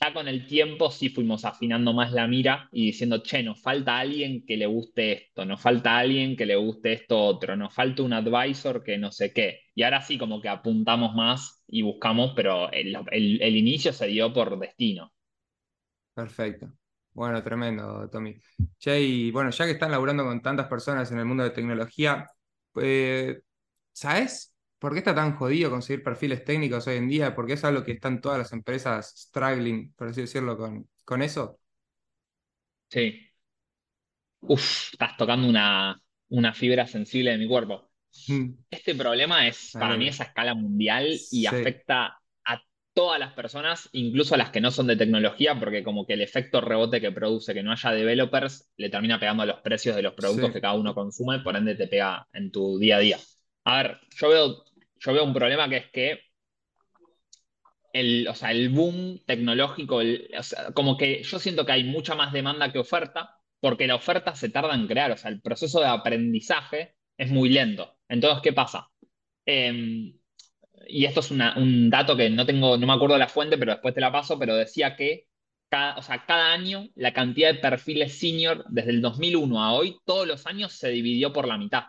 [0.00, 3.98] Ya con el tiempo sí fuimos afinando más la mira y diciendo, che, nos falta
[3.98, 8.02] alguien que le guste esto, nos falta alguien que le guste esto otro, nos falta
[8.02, 9.60] un advisor que no sé qué.
[9.74, 14.06] Y ahora sí como que apuntamos más y buscamos, pero el, el- el inicio se
[14.08, 15.12] dio por destino.
[16.14, 16.72] perfecto.
[17.14, 18.36] Bueno, tremendo, Tommy.
[18.78, 22.26] Che, y bueno, ya que están laburando con tantas personas en el mundo de tecnología,
[22.76, 23.40] eh,
[23.92, 27.34] ¿sabes por qué está tan jodido conseguir perfiles técnicos hoy en día?
[27.34, 31.60] Porque es algo que están todas las empresas struggling, por así decirlo, con, con eso.
[32.90, 33.30] Sí.
[34.40, 37.90] Uf, estás tocando una, una fibra sensible de mi cuerpo.
[38.70, 42.20] Este problema es, para mí, es a escala mundial y Sí, afecta
[42.94, 46.60] todas las personas, incluso las que no son de tecnología, porque como que el efecto
[46.60, 50.14] rebote que produce que no haya developers le termina pegando a los precios de los
[50.14, 53.18] productos sí, que cada uno consume, por ende te pega en tu día a día.
[53.64, 54.64] A ver, yo veo,
[55.00, 56.20] yo veo un problema que es que
[57.92, 61.84] el, o sea, el boom tecnológico, el- o sea, como que yo siento que hay
[61.84, 65.40] mucha más demanda que oferta, porque la oferta se tarda en crear, o sea, el
[65.40, 67.96] proceso de aprendizaje es muy lento.
[68.08, 68.88] Entonces, ¿qué pasa?
[69.46, 70.14] Eh,
[70.88, 73.72] y esto es una- un dato que no tengo, no me acuerdo la fuente, pero
[73.72, 75.28] después te la paso, pero decía que
[75.68, 79.98] cada, o sea, cada año la cantidad de perfiles senior desde el 2001 a hoy,
[80.04, 81.84] todos los años se dividió por la mitad.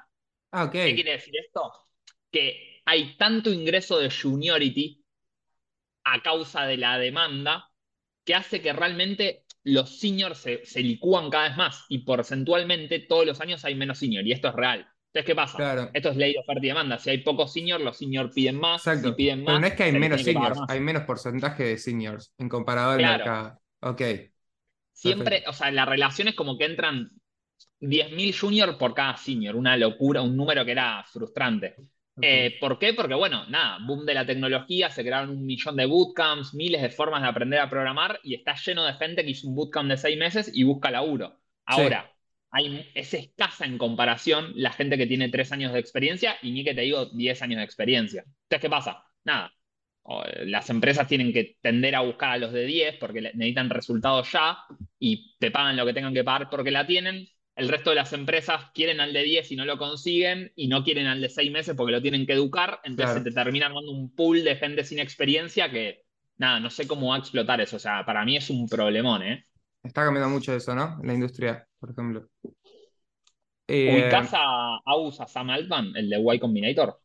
[0.51, 1.71] Ah, ¿Qué quiere decir esto?
[2.31, 5.03] Que hay tanto ingreso de juniority
[6.03, 7.69] a causa de la demanda
[8.25, 13.25] que hace que realmente los seniors se, se licúan cada vez más y porcentualmente todos
[13.25, 14.87] los años hay menos senior y esto es real.
[15.15, 15.71] Entonces, ¿qué pasa?
[15.71, 16.99] claro, Esto es ley de oferta y demanda.
[16.99, 18.83] Si hay pocos seniors, los seniors piden más.
[18.93, 19.15] Si exacto.
[19.15, 22.49] piden Pero más, no es que hay menos seniors, hay menos porcentaje de seniors en
[22.49, 23.61] comparado al Claro, mercado.
[23.81, 24.01] Ok,
[24.93, 25.47] siempre, perfecto.
[25.47, 27.09] o sea, la relación es como que entran
[27.79, 31.75] 10.000 juniors por cada senior, una locura, un número que era frustrante.
[32.21, 32.93] Eh, ¿por qué?
[32.93, 36.89] Porque, bueno, nada, boom de la tecnología, se crearon un millón de bootcamps, miles de
[36.89, 39.97] formas de aprender a programar y está lleno de gente que hizo un bootcamp de
[39.97, 41.39] seis meses y busca laburo.
[41.69, 42.14] Sí, Ahora,
[42.55, 46.63] hay, es escasa en comparación la gente que tiene tres años de experiencia y ni
[46.63, 48.23] que te digo 10 años de experiencia.
[48.25, 49.03] Entonces, ¿qué pasa?
[49.25, 49.51] Nada,
[50.45, 54.57] las empresas tienen que tender a buscar a los de 10 porque necesitan resultados ya
[54.97, 57.27] y te pagan lo que tengan que pagar porque la tienen.
[57.57, 60.83] El resto de las empresas quieren al de 10 y no lo consiguen y no
[60.83, 62.79] quieren al de 6 meses porque lo tienen que educar.
[62.85, 66.03] Entonces se te termina armando un pool de gente sin experiencia que,
[66.37, 67.75] nada, no sé cómo va a explotar eso.
[67.75, 69.45] O sea, para mí es un problemón, ¿eh?
[69.85, 70.97] Está cambiando mucho eso, ¿no?
[70.99, 72.29] En la industria, por ejemplo.
[73.67, 76.99] Eh, ¿Ubicás a, a US, a Sam Altman, el de Y Combinator?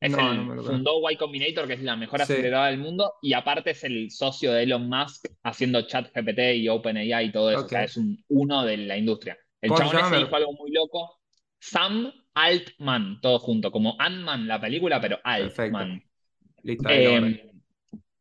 [0.00, 2.70] Es no, no me el lo fundó Y Combinator, que es la mejor Sí, aceleradora
[2.70, 7.32] del mundo, y aparte es el socio de Elon Musk haciendo ChatGPT y OpenAI y
[7.32, 7.66] todo eso.
[7.66, 9.38] O sea, es un uno de la industria.
[9.60, 11.20] El ¿Cómo se chabón ese dijo algo muy loco.
[11.60, 15.76] Sam Altman, todo junto, como Ant-Man la película, pero Perfecto.
[15.76, 16.02] Altman.
[16.62, 17.32] Listo, ahí borré.
[17.32, 17.52] Eh,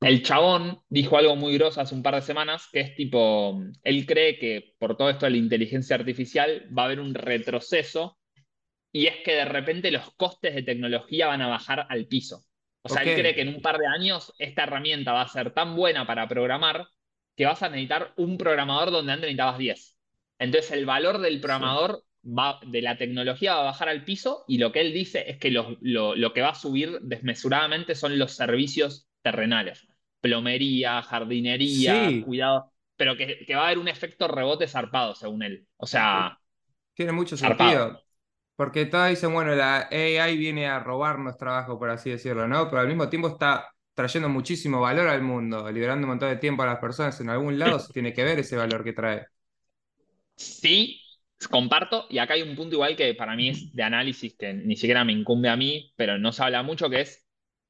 [0.06, 4.06] el chabón dijo algo muy grosso hace un par de semanas, que es tipo, él
[4.06, 8.20] cree que por todo esto de la inteligencia artificial va a haber un retroceso
[8.91, 12.46] y es que de repente los costes de tecnología van a bajar al piso.
[12.82, 15.54] O sea, él cree que en un par de años esta herramienta va a ser
[15.54, 16.88] tan buena para programar
[17.36, 19.98] que vas a necesitar un programador donde antes necesitabas 10.
[20.39, 24.44] Entonces el valor del sí, programador va, de la tecnología va a bajar al piso
[24.48, 27.96] y lo que él dice es que lo, lo- lo que va a subir desmesuradamente
[27.96, 29.88] son los servicios terrenales.
[30.26, 35.43] Plomería, jardinería, sí, cuidado, pero que, que va a haber un efecto rebote zarpado, según
[35.43, 35.68] él.
[35.78, 36.39] O sea,
[36.95, 37.70] tiene mucho zarpado.
[37.70, 38.02] sentido.
[38.56, 42.68] Porque todos dicen, bueno, la AI viene a robarnos trabajo, por así decirlo, ¿no?
[42.68, 46.64] Pero al mismo tiempo está trayendo muchísimo valor al mundo, liberando un montón de tiempo
[46.64, 47.22] a las personas.
[47.22, 49.28] En algún lado se tiene que ver ese valor que trae.
[50.38, 51.02] Sí,
[51.52, 54.76] comparto, y acá hay un punto igual que para mí es de análisis que ni
[54.76, 57.26] siquiera me incumbe a mí, pero no se habla mucho, que es,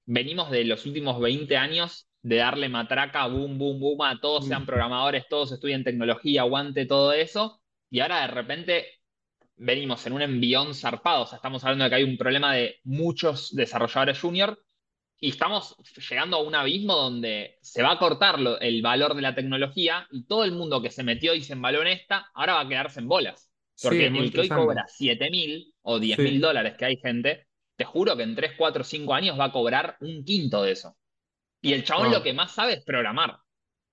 [0.05, 4.65] venimos de los últimos 20 años de darle matraca, boom, boom, boom, a todos sean
[4.65, 8.85] Mm, programadores, todos estudien tecnología, aguante todo eso, y ahora de repente
[9.57, 12.77] venimos en un envión zarpado, o sea, estamos hablando de que hay un problema de
[12.83, 14.59] muchos desarrolladores junior
[15.19, 15.75] y estamos
[16.09, 20.07] llegando a un abismo donde se va a cortar lo- el valor de la tecnología
[20.11, 22.67] y todo el mundo que se metió y se embaló en esta, ahora va a
[22.69, 23.49] quedarse en bolas.
[23.75, 26.85] Sí, Porque muy el que hoy cobra 7 mil o 10 mil Sí, dólares que
[26.85, 30.63] hay gente, te juro que en 3 4 5 años va a cobrar un quinto
[30.63, 30.97] de eso.
[31.65, 32.23] Y el chabón lo wow.
[32.23, 33.37] que más sabe es programar.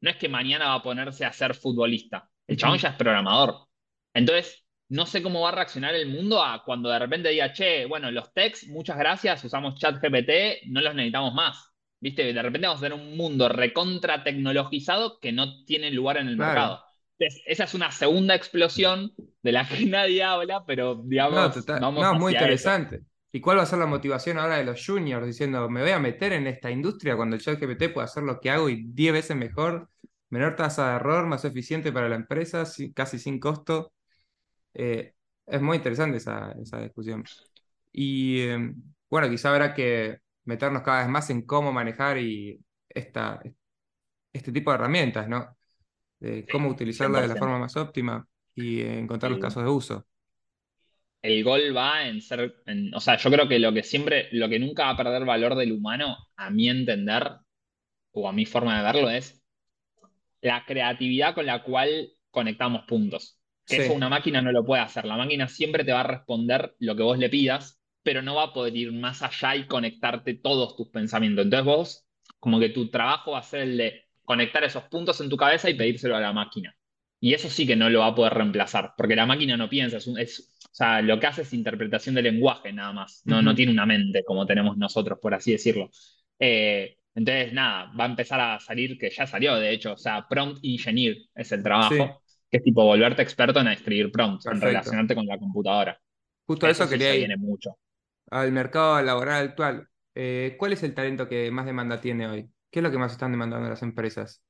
[0.01, 2.29] No es que mañana va a ponerse a ser futbolista.
[2.47, 3.67] El chabón ya es programador.
[4.15, 7.87] Entonces, no sé cómo va a reaccionar el mundo a cuando de repente diga, che,
[7.87, 11.71] bueno, los techs, muchas gracias, usamos ChatGPT, no los necesitamos más.
[12.01, 12.33] ¿Viste?
[12.33, 16.37] De repente vamos a tener un mundo recontra tecnologizado que no tiene lugar en el
[16.37, 16.49] Claro.
[16.49, 16.85] mercado.
[17.19, 20.97] Entonces, esa es una segunda explosión de la que nadie habla, pero
[21.29, 22.83] No, digamos, total, vamos no, muy eso.
[23.33, 25.99] ¿Y cuál va a ser la motivación ahora de los juniors diciendo, me voy a
[25.99, 29.37] meter en esta industria cuando el ChatGPT puede hacer lo que hago y 10 veces
[29.37, 29.89] mejor,
[30.31, 33.93] menor tasa de error, más eficiente para la empresa, si- casi sin costo?
[34.75, 35.15] Eh,
[35.47, 37.29] es muy interesante esa, esa discusión.
[37.93, 38.75] Y eh,
[39.11, 43.41] bueno, quizá habrá que meternos cada vez más en cómo manejar y esta,
[44.33, 45.57] este tipo de herramientas, ¿no?
[46.21, 46.77] De cómo por
[47.23, 50.07] de la forma más óptima y encontrar los casos de uso.
[51.23, 54.49] El gol va en ser, en- o sea, yo creo que lo que siempre, lo
[54.49, 57.31] que nunca va a perder valor del humano, a mi entender,
[58.13, 59.43] o a mi forma de verlo, es
[60.41, 63.39] la creatividad con la cual conectamos puntos.
[63.69, 65.05] Que eso una máquina no lo puede hacer.
[65.05, 68.45] La máquina siempre te va a responder lo que vos le pidas, pero no va
[68.45, 71.45] a poder ir más allá y conectarte todos tus pensamientos.
[71.45, 72.07] Entonces vos,
[72.41, 75.71] como que tu trabajo va a ser el de conectar esos puntos en tu cabeza
[75.71, 76.75] y pedírselo a la máquina.
[77.23, 79.99] Y eso sí que no lo va a poder reemplazar, porque la máquina no piensa,
[79.99, 83.43] es, un- es- o sea, lo que hace es interpretación del lenguaje nada más, no,
[83.43, 85.91] no tiene una mente como tenemos nosotros, por así decirlo.
[86.39, 90.27] Eh, entonces, nada, va a empezar a salir, que ya salió, de hecho, o sea,
[90.29, 94.61] prompt engineer es el Sí, trabajo, que es tipo volverte experto en escribir prompts, en
[94.61, 96.01] relacionarte con la computadora.
[96.47, 97.77] Justo a Eso eso sí quería ir, viene mucho.
[98.31, 99.91] al mercado laboral actual.
[100.15, 102.53] Eh, ¿cuál es el talento que más demanda tiene hoy?
[102.71, 104.43] ¿Qué es lo que más están demandando las empresas?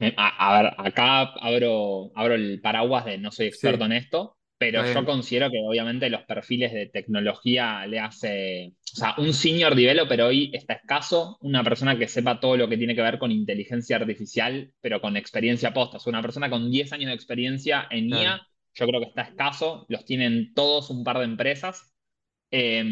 [0.00, 4.36] Eh, A, ver, acá abro, abro el paraguas de no soy experto Sí, en esto,
[4.58, 9.74] pero yo considero que obviamente los perfiles de tecnología le hace, o sea, un senior
[9.74, 13.30] developer hoy está escaso, una persona que sepa todo lo que tiene que ver con
[13.30, 17.86] inteligencia artificial, pero con experiencia posta, o sea, una persona con 10 años de experiencia
[17.90, 18.08] en.
[18.10, 18.40] IA,
[18.74, 21.94] yo creo que está escaso, los tienen todos un par de empresas.
[22.50, 22.84] Eh,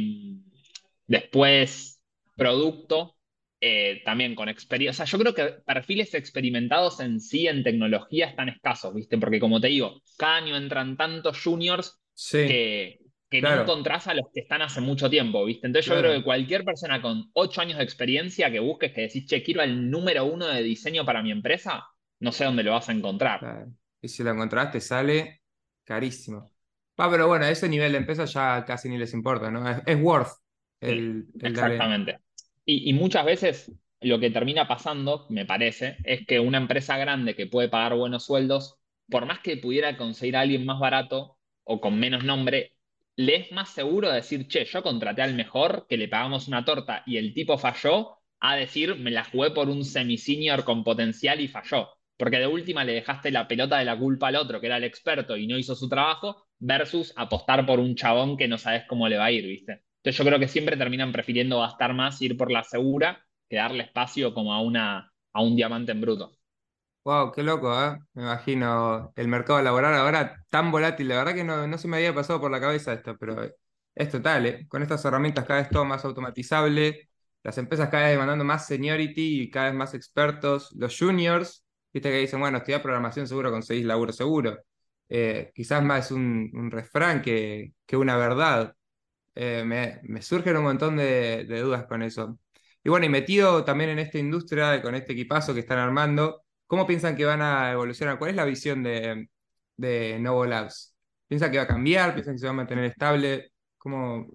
[1.07, 2.01] después,
[2.37, 3.17] producto,
[3.65, 5.05] eh, también con experiencia.
[5.05, 9.19] O sea, yo creo que perfiles experimentados en sí en tecnología están escasos, ¿viste?
[9.19, 12.99] Porque como te digo, cada año entran tantos juniors Sí, que,
[13.31, 15.69] que no encontrás a los que están hace mucho tiempo, ¿viste?
[15.69, 19.27] Entonces yo creo que cualquier persona con 8 años de experiencia que busques, que decís,
[19.27, 21.85] che, quiero el número uno de diseño para mi empresa,
[22.19, 23.39] no sé dónde lo vas a encontrar.
[23.39, 23.73] claro.
[24.01, 25.41] Y si lo encontraste, sale
[25.85, 26.51] carísimo.
[26.97, 29.69] Ah, pero bueno, a ese nivel de empresa ya casi ni les importa, ¿no?
[29.71, 30.33] Es, es worth
[30.81, 32.19] el, darle.
[32.65, 37.47] Y muchas veces lo que termina pasando, me parece, es que una empresa grande que
[37.47, 41.99] puede pagar buenos sueldos, por más que pudiera conseguir a alguien más barato o con
[41.99, 42.73] menos nombre,
[43.17, 47.03] le es más seguro decir, che, yo contraté al mejor, que le pagamos una torta
[47.07, 51.49] y el tipo falló, a decir, me la jugué por un semi-senior con potencial y
[51.49, 51.91] falló.
[52.17, 54.85] Porque de última le dejaste la pelota de la culpa al otro, que era el
[54.85, 59.09] experto y no hizo su trabajo, versus apostar por un chabón que no sabes cómo
[59.09, 59.83] le va a ir, ¿viste?
[60.03, 63.85] Entonces yo creo que siempre terminan prefiriendo gastar más, ir por la segura, que darle
[63.85, 66.33] espacio como a, una, a un diamante en bruto.
[67.05, 67.99] Wow, qué loco, ¿eh?
[68.15, 71.09] Me imagino el mercado laboral ahora tan volátil.
[71.09, 73.37] La verdad que no, no se me había pasado por la cabeza esto, pero
[73.95, 74.67] es total, ¿eh?
[74.69, 77.11] Con estas herramientas cada vez todo más automatizable,
[77.43, 80.71] las empresas cada vez demandando más seniority y cada vez más expertos.
[80.77, 84.59] Los juniors, viste que dicen, bueno, estudiar programación seguro conseguís laburo seguro.
[85.09, 88.77] Eh, quizás más un, un refrán que, que una verdad.
[89.35, 92.39] Eh, me, me surgen un montón de, de dudas con eso.
[92.85, 96.87] Y bueno, y metido también en esta industria, con este equipazo que están armando, ¿cómo
[96.87, 98.19] piensan que van a evolucionar?
[98.19, 99.29] ¿Cuál es la visión de,
[99.77, 100.95] de Novo Labs?
[101.29, 102.13] ¿Piensan que va a cambiar?
[102.15, 103.53] ¿Piensan que se va a mantener estable?
[103.79, 104.27] ¿Cómo?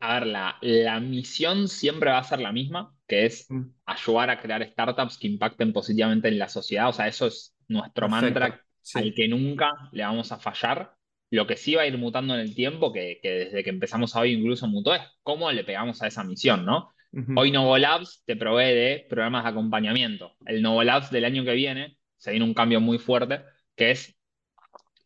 [0.00, 4.30] A ver, la, la misión siempre va a ser la misma, que es Mm, ayudar
[4.30, 6.88] a crear startups que impacten positivamente en la sociedad.
[6.88, 8.64] O sea, eso es nuestro Perfecto, mantra
[8.94, 10.96] al que nunca le vamos a fallar.
[11.34, 14.14] Lo que sí va a ir mutando en el tiempo, que, que desde que empezamos
[14.14, 16.92] a hoy incluso mutó, es cómo le pegamos a esa misión, ¿no?
[17.12, 20.36] Ujú, Hoy Novo Labs te provee de programas de acompañamiento.
[20.46, 23.42] El Novo Labs del año que viene se viene un cambio muy fuerte,
[23.76, 24.16] que es,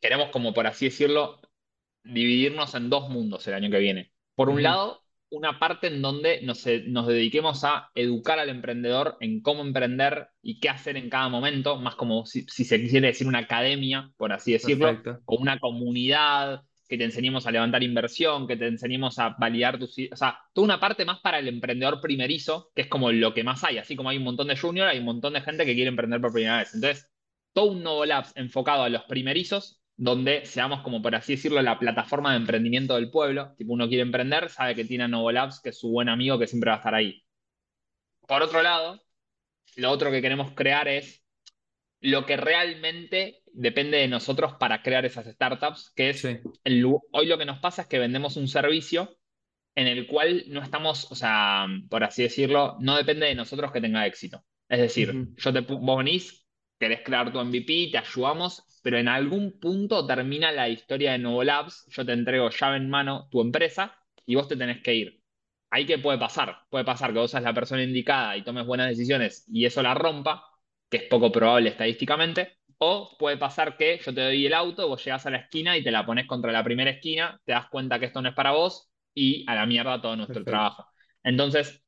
[0.01, 1.41] queremos como por así decirlo,
[2.05, 4.13] dividirnos en dos mundos el año que viene.
[4.35, 9.41] Por un lado, una parte en donde nos, nos dediquemos a educar al emprendedor en
[9.43, 13.27] cómo emprender y qué hacer en cada momento, más como si, si se quisiera decir
[13.27, 15.23] una academia, por así decirlo, Perfecto.
[15.27, 19.95] o una comunidad que te enseñemos a levantar inversión, que te enseñemos a validar tus...
[20.11, 23.45] O sea, toda una parte más para el emprendedor primerizo, que es como lo que
[23.45, 23.77] más hay.
[23.77, 26.21] Así como hay un montón de junior, hay un montón de gente que quiere emprender
[26.21, 26.75] por primera vez.
[26.75, 27.13] Entonces,
[27.53, 32.33] todo un labs enfocado a los primerizos, donde seamos como por así decirlo la plataforma
[32.33, 33.55] de emprendimiento del pueblo.
[33.59, 36.39] Tipo, uno quiere emprender, sabe que tiene a Novo Labs, que es su buen amigo
[36.41, 37.23] que siempre va a estar ahí.
[38.27, 39.01] Por otro lado,
[39.77, 41.25] lo otro que queremos crear es
[42.01, 46.39] lo que realmente depende de nosotros para crear esas startups, que es Sí.
[46.65, 49.19] el, hoy lo que nos pasa es que vendemos un servicio
[49.77, 53.81] en el cual no estamos, o sea, por así decirlo, no depende de nosotros que
[53.83, 54.45] tenga éxito.
[54.69, 56.48] Es decir, yo te, vos venís,
[56.79, 61.45] querés crear tu MVP, te ayudamos, pero en algún punto termina la historia de Novo
[61.45, 65.23] Labs, yo te entrego llave en mano tu empresa y vos te tenés que ir.
[65.71, 68.89] Ahí que puede pasar, puede pasar que vos seas la persona indicada y tomes buenas
[68.89, 70.45] decisiones y eso la rompa,
[70.89, 75.05] que es poco probable estadísticamente, o puede pasar que yo te doy el auto, vos
[75.05, 77.99] llegás a la esquina y te la pones contra la primera esquina, te das cuenta
[77.99, 80.51] que esto no es para vos y a la mierda todo nuestro Perfecto.
[80.51, 80.87] trabajo.
[81.23, 81.83] Entonces,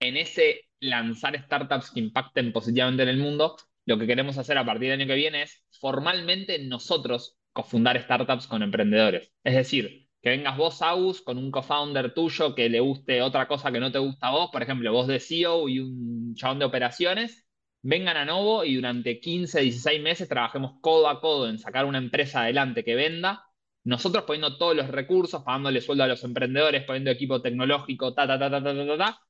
[0.00, 3.56] en ese lanzar startups que impacten positivamente en el mundo,
[3.86, 8.46] lo que queremos hacer a partir del año que viene es formalmente nosotros cofundar startups
[8.46, 9.32] con emprendedores.
[9.42, 13.72] Es decir, que vengas vos, Agus, con un co-founder tuyo que le guste otra cosa
[13.72, 16.66] que no te gusta a vos, por ejemplo, vos de CEO y un chabón de
[16.66, 17.46] operaciones,
[17.82, 21.98] vengan a Novo y durante 15, 16 meses trabajemos codo a codo en sacar una
[21.98, 23.46] empresa adelante que venda,
[23.84, 28.38] nosotros poniendo todos los recursos, pagándole sueldo a los emprendedores, poniendo equipo tecnológico, ta, ta,
[28.38, 29.20] ta, ta, ta, ta, ta, ta,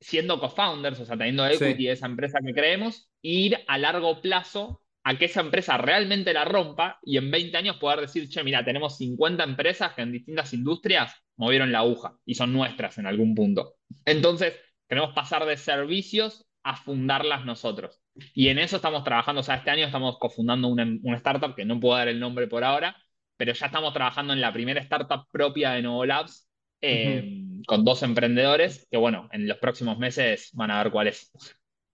[0.00, 1.86] siendo co-founders, o sea, teniendo equity Sí.
[1.86, 6.44] de esa empresa que creemos, ir a largo plazo a que esa empresa realmente la
[6.44, 10.52] rompa y en 20 años poder decir, che, mira, tenemos 50 empresas que en distintas
[10.52, 13.76] industrias movieron la aguja y son nuestras en algún punto.
[14.04, 14.54] Entonces,
[14.88, 18.02] queremos pasar de servicios a fundarlas nosotros.
[18.34, 21.64] Y en eso estamos trabajando, o sea, este año estamos cofundando una, una startup que
[21.64, 22.96] no puedo dar el nombre por ahora,
[23.36, 26.48] pero ya estamos trabajando en la primera startup propia de Novo Labs
[26.80, 31.30] eh, con dos emprendedores que, bueno, en los próximos meses van a ver cuál es.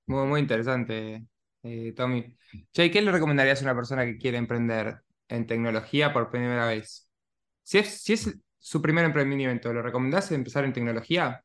[0.06, 1.24] Muy, muy interesante,
[1.62, 2.36] eh, Tommy.
[2.72, 7.08] Che, ¿qué le recomendarías a una persona que quiere emprender en tecnología por primera vez?
[7.62, 11.42] Si es, si es su primer emprendimiento, ¿lo recomendás empezar en tecnología?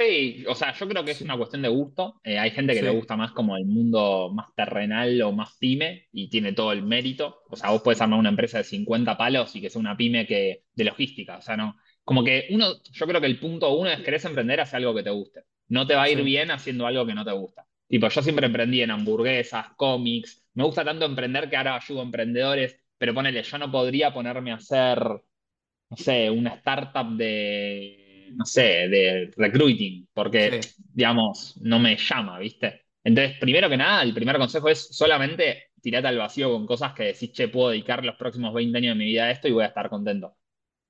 [0.00, 2.20] Sí, o sea, yo creo que es una cuestión de gusto.
[2.22, 6.06] Eh, hay gente que le gusta más como el mundo más terrenal o más pyme
[6.12, 7.42] y tiene todo el mérito.
[7.50, 10.24] O sea, vos puedes armar una empresa de 50 palos y que sea una pyme
[10.24, 11.38] que, de logística.
[11.38, 11.76] O sea, no.
[12.08, 15.02] Como que uno, yo creo que el punto uno es querés emprender hacia algo que
[15.02, 15.44] te guste.
[15.68, 16.24] No te va a ir Sí.
[16.24, 17.66] bien haciendo algo que no te gusta.
[17.86, 20.42] Tipo, yo siempre emprendí en hamburguesas, cómics.
[20.54, 24.52] Me gusta tanto emprender que ahora ayudo a emprendedores, pero ponele, yo no podría ponerme
[24.52, 24.98] a hacer
[25.90, 30.70] no sé, una startup de, no sé, de recruiting, porque, Sí.
[30.94, 32.86] digamos, no me llama, ¿viste?
[33.04, 37.04] Entonces, primero que nada, el primer consejo es solamente tirate al vacío con cosas que
[37.04, 39.64] decís, che, puedo dedicar los próximos 20 años de mi vida a esto y voy
[39.64, 40.36] a estar contento.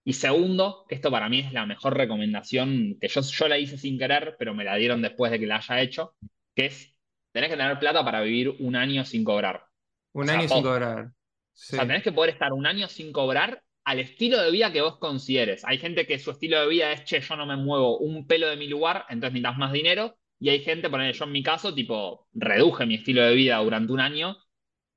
[0.09, 3.99] Y segundo, esto para mí es la mejor recomendación que yo, yo la hice sin
[3.99, 6.15] querer, pero me la dieron después de que la haya hecho,
[6.55, 6.97] que es,
[7.31, 9.67] tenés que tener plata para vivir un año sin cobrar.
[10.15, 11.09] Un O sea, año sin cobrar.
[11.09, 11.13] O
[11.53, 14.97] sea, tenés que poder estar un año sin cobrar al estilo de vida que vos
[14.97, 15.63] consideres.
[15.67, 18.49] Hay gente que su estilo de vida es, che, yo no me muevo un pelo
[18.49, 20.17] de mi lugar, entonces necesitas más dinero.
[20.41, 23.93] Y hay gente, poner yo en mi caso, tipo, reduje mi estilo de vida durante
[23.93, 24.39] un año,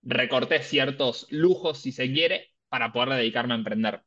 [0.03, 4.03] recorté ciertos lujos, si se quiere, para poder dedicarme a emprender.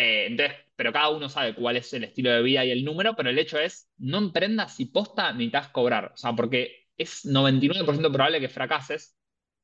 [0.00, 3.14] Eh, entonces, pero cada uno sabe cuál es el estilo de vida y el número,
[3.16, 6.12] pero el hecho es, no emprendas si posta necesitas cobrar.
[6.14, 9.16] O sea, porque es 99% probable que fracases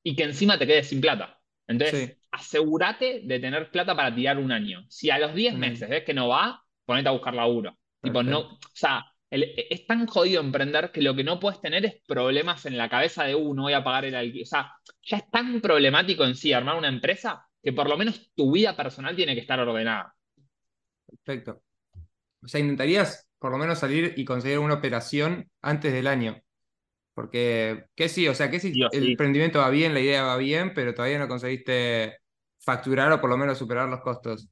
[0.02, 1.40] y que encima te quedes sin plata.
[1.66, 2.14] Entonces, Sí.
[2.30, 4.84] asegúrate de tener plata para tirar un año.
[4.88, 5.70] Si a los 10 Un año.
[5.72, 7.78] meses ves que no va, ponete a buscar laburo.
[8.02, 11.84] Tipo, no, o sea, el- es tan jodido emprender que lo que no puedes tener
[11.86, 14.42] es problemas en la cabeza de uno, voy a pagar el alquiler.
[14.44, 14.72] O sea,
[15.02, 18.76] ya es tan problemático en sí armar una empresa que por lo menos tu vida
[18.76, 20.12] personal tiene que estar ordenada.
[21.24, 21.62] Perfecto.
[22.42, 26.42] O sea, intentarías por lo menos salir y conseguir una operación antes del año.
[27.14, 28.28] Porque, ¿qué sí?
[28.28, 29.10] O sea, ¿qué si Sí el sí.
[29.12, 32.18] emprendimiento va bien, la idea va bien, pero todavía no conseguiste
[32.60, 34.48] facturar o por lo menos superar los costos?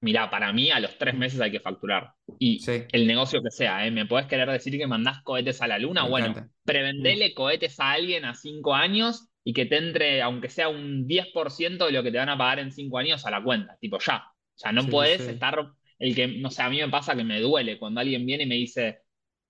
[0.00, 2.12] Mirá, para mí a los tres meses hay que facturar.
[2.38, 2.84] Y Sí.
[2.92, 3.90] el negocio que sea, ¿eh?
[3.90, 6.04] ¿Me podés querer decir que mandás cohetes a la luna?
[6.04, 6.50] Me bueno, encanta.
[6.64, 11.86] prevendele cohetes a alguien a cinco años y que te entre, aunque sea un 10%
[11.86, 13.76] de lo que te van a pagar en cinco años a la cuenta.
[13.80, 14.24] Tipo, ya.
[14.56, 15.22] O sea, no Sí, sí.
[15.32, 15.72] estar.
[15.98, 18.46] El que, no sé, a mí me pasa que me duele cuando alguien viene y
[18.46, 19.00] me dice.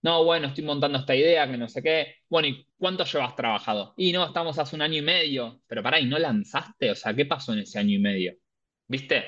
[0.02, 2.16] No, bueno, estoy montando esta idea, que no sé qué.
[2.28, 3.94] Bueno, ¿y cuánto llevas trabajado?
[3.96, 5.62] Y no, estamos hace un año y medio.
[5.66, 6.90] Pero pará, ¿y no lanzaste?
[6.92, 8.34] O sea, ¿qué pasó en ese año y medio?
[8.88, 9.24] ¿Viste?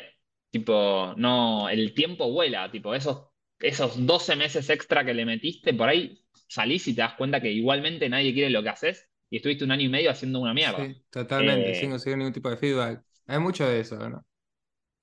[0.51, 5.89] Tipo, no, el tiempo vuela, tipo, esos, esos 12 meses extra que le metiste, por
[5.89, 9.65] ahí salís y te das cuenta que igualmente nadie quiere lo que haces y estuviste
[9.65, 10.91] un año y medio haciendo una mierda.
[10.91, 13.05] Sí, totalmente, Eh, sin conseguir ningún tipo de feedback.
[13.27, 14.25] Hay mucho de eso, ¿no?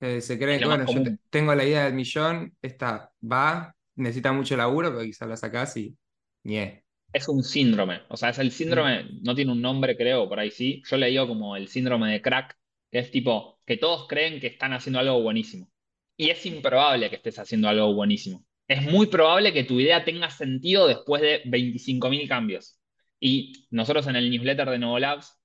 [0.00, 3.74] Eh, se creen Es que, bueno, yo te- tengo la idea del millón, esta va,
[3.94, 5.96] necesita mucho laburo, pero quizás la sacás y
[6.44, 6.84] ñe.
[7.12, 8.02] es un síndrome.
[8.10, 9.22] O sea, es el síndrome, Mm.
[9.22, 10.82] no tiene un nombre, creo, por ahí sí.
[10.88, 12.54] Yo le digo como el síndrome de crack,
[12.90, 15.70] que es tipo que todos creen que están haciendo algo buenísimo.
[16.16, 18.44] Y es improbable que estés haciendo algo buenísimo.
[18.68, 22.78] Es muy probable que tu idea tenga sentido después de 25.000 cambios.
[23.20, 25.38] Y nosotros en el newsletter de Novo Labs,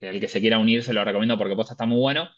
[0.00, 2.28] el que se quiera unir se lo recomiendo porque posta está muy bueno,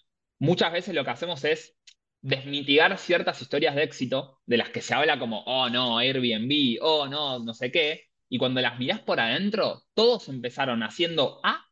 [0.40, 1.76] muchas veces lo que hacemos es
[2.22, 7.06] desmitigar ciertas historias de éxito de las que se habla como, oh no, Airbnb, oh
[7.08, 11.66] no, no sé qué, y cuando las mirás por adentro, todos empezaron haciendo A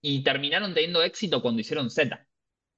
[0.00, 2.26] y terminaron teniendo éxito cuando hicieron Z.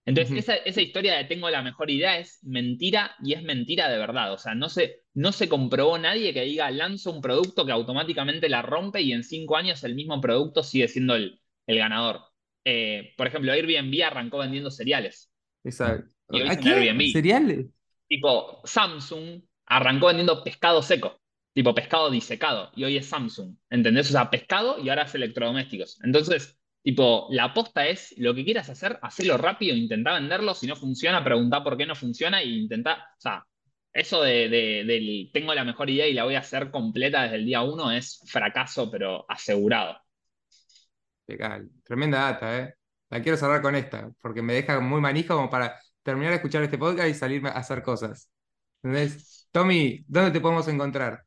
[0.07, 3.99] Entonces, esa, esa historia de tengo la mejor idea es mentira y es mentira de
[3.99, 4.33] verdad.
[4.33, 8.49] O sea, no se, no se comprobó nadie que diga lanzo un producto que automáticamente
[8.49, 12.30] la rompe y en cinco años el mismo producto sigue siendo el, el ganador.
[12.65, 15.31] Eh, por ejemplo, Airbnb arrancó vendiendo cereales.
[15.65, 16.11] Exacto.
[16.31, 16.71] Y hoy ¿A es un qué?
[16.71, 17.03] Airbnb.
[17.13, 17.67] ¿Cereales?
[18.09, 21.21] Tipo, Samsung arrancó vendiendo pescado seco,
[21.55, 24.09] tipo pescado disecado, y hoy es Samsung, ¿entendés?
[24.09, 25.99] O sea, pescado y ahora es electrodomésticos.
[26.03, 30.75] Entonces, tipo, la aposta es lo que quieras hacer, hacelo rápido, intentá venderlo, si no
[30.77, 33.45] funciona, preguntá por qué no funciona y intentá, o sea,
[33.93, 37.37] eso de, de- del tengo la mejor idea y la voy a hacer completa desde
[37.37, 39.99] el día uno es fracaso, pero asegurado.
[41.31, 41.71] Legal.
[41.85, 42.75] Tremenda data, ¿eh?
[43.11, 46.63] La quiero cerrar con esta, porque me deja muy manija como para terminar de escuchar
[46.63, 48.31] este podcast y salirme a hacer cosas.
[48.83, 49.49] ¿Entendés?
[49.53, 51.25] Tommy, ¿dónde te podemos encontrar?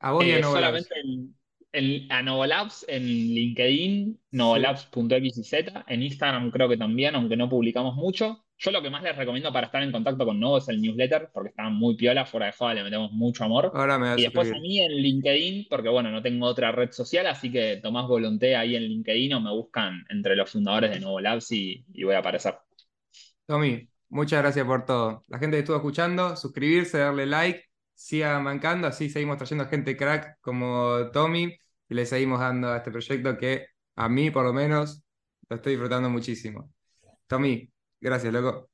[0.00, 1.34] A vos y a Eh, solamente en,
[1.72, 5.52] en- a Novolabs en LinkedIn, novolabs.xyz,
[5.86, 8.44] en Instagram creo que también, aunque no publicamos mucho.
[8.60, 11.30] Yo lo que más les recomiendo para estar en contacto con Novo es el newsletter,
[11.32, 13.70] porque está muy piola, fuera de joda, le metemos mucho amor.
[13.72, 16.90] Ahora me vas Y después a mí en LinkedIn, porque bueno, no tengo otra red
[16.90, 21.00] social, así que Tomás Volonté ahí en LinkedIn o me buscan entre los fundadores de
[21.00, 22.56] Novolabs y, y voy a aparecer.
[23.46, 25.24] Tommy, muchas gracias por todo.
[25.28, 30.38] La gente que estuvo escuchando, suscribirse, darle like, siga mancando, así seguimos trayendo gente crack
[30.40, 31.56] como Tommy
[31.88, 35.02] y le seguimos dando a este proyecto que a mí por lo menos
[35.48, 36.70] lo estoy disfrutando muchísimo.
[37.26, 37.70] Tommy,
[38.00, 38.70] gracias, loco.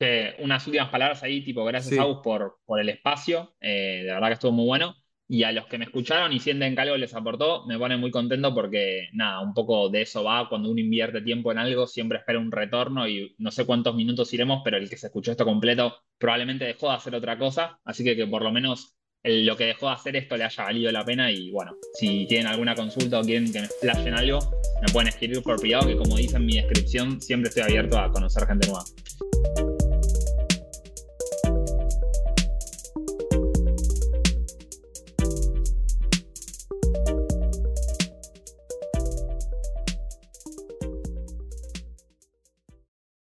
[0.00, 1.98] Eh, unas últimas palabras ahí, tipo, gracias Sí.
[1.98, 4.96] Agus por, por el espacio, eh, de verdad que estuvo muy bueno.
[5.26, 8.10] Y a los que me escucharon y sienten que algo les aportó, me pone muy
[8.10, 10.48] contento porque, nada, un poco de eso va.
[10.50, 14.32] Cuando uno invierte tiempo en algo, siempre espera un retorno y no sé cuántos minutos
[14.34, 17.80] iremos, pero el que se escuchó esto completo probablemente dejó de hacer otra cosa.
[17.84, 18.94] Así que que por lo menos
[19.24, 21.30] lo que dejó de hacer esto le haya valido la pena.
[21.30, 24.38] Y bueno, si tienen alguna consulta o quieren que me explayen algo,
[24.82, 28.10] me pueden escribir por privado, que como dice en mi descripción, siempre estoy abierto a
[28.10, 29.73] conocer gente nueva.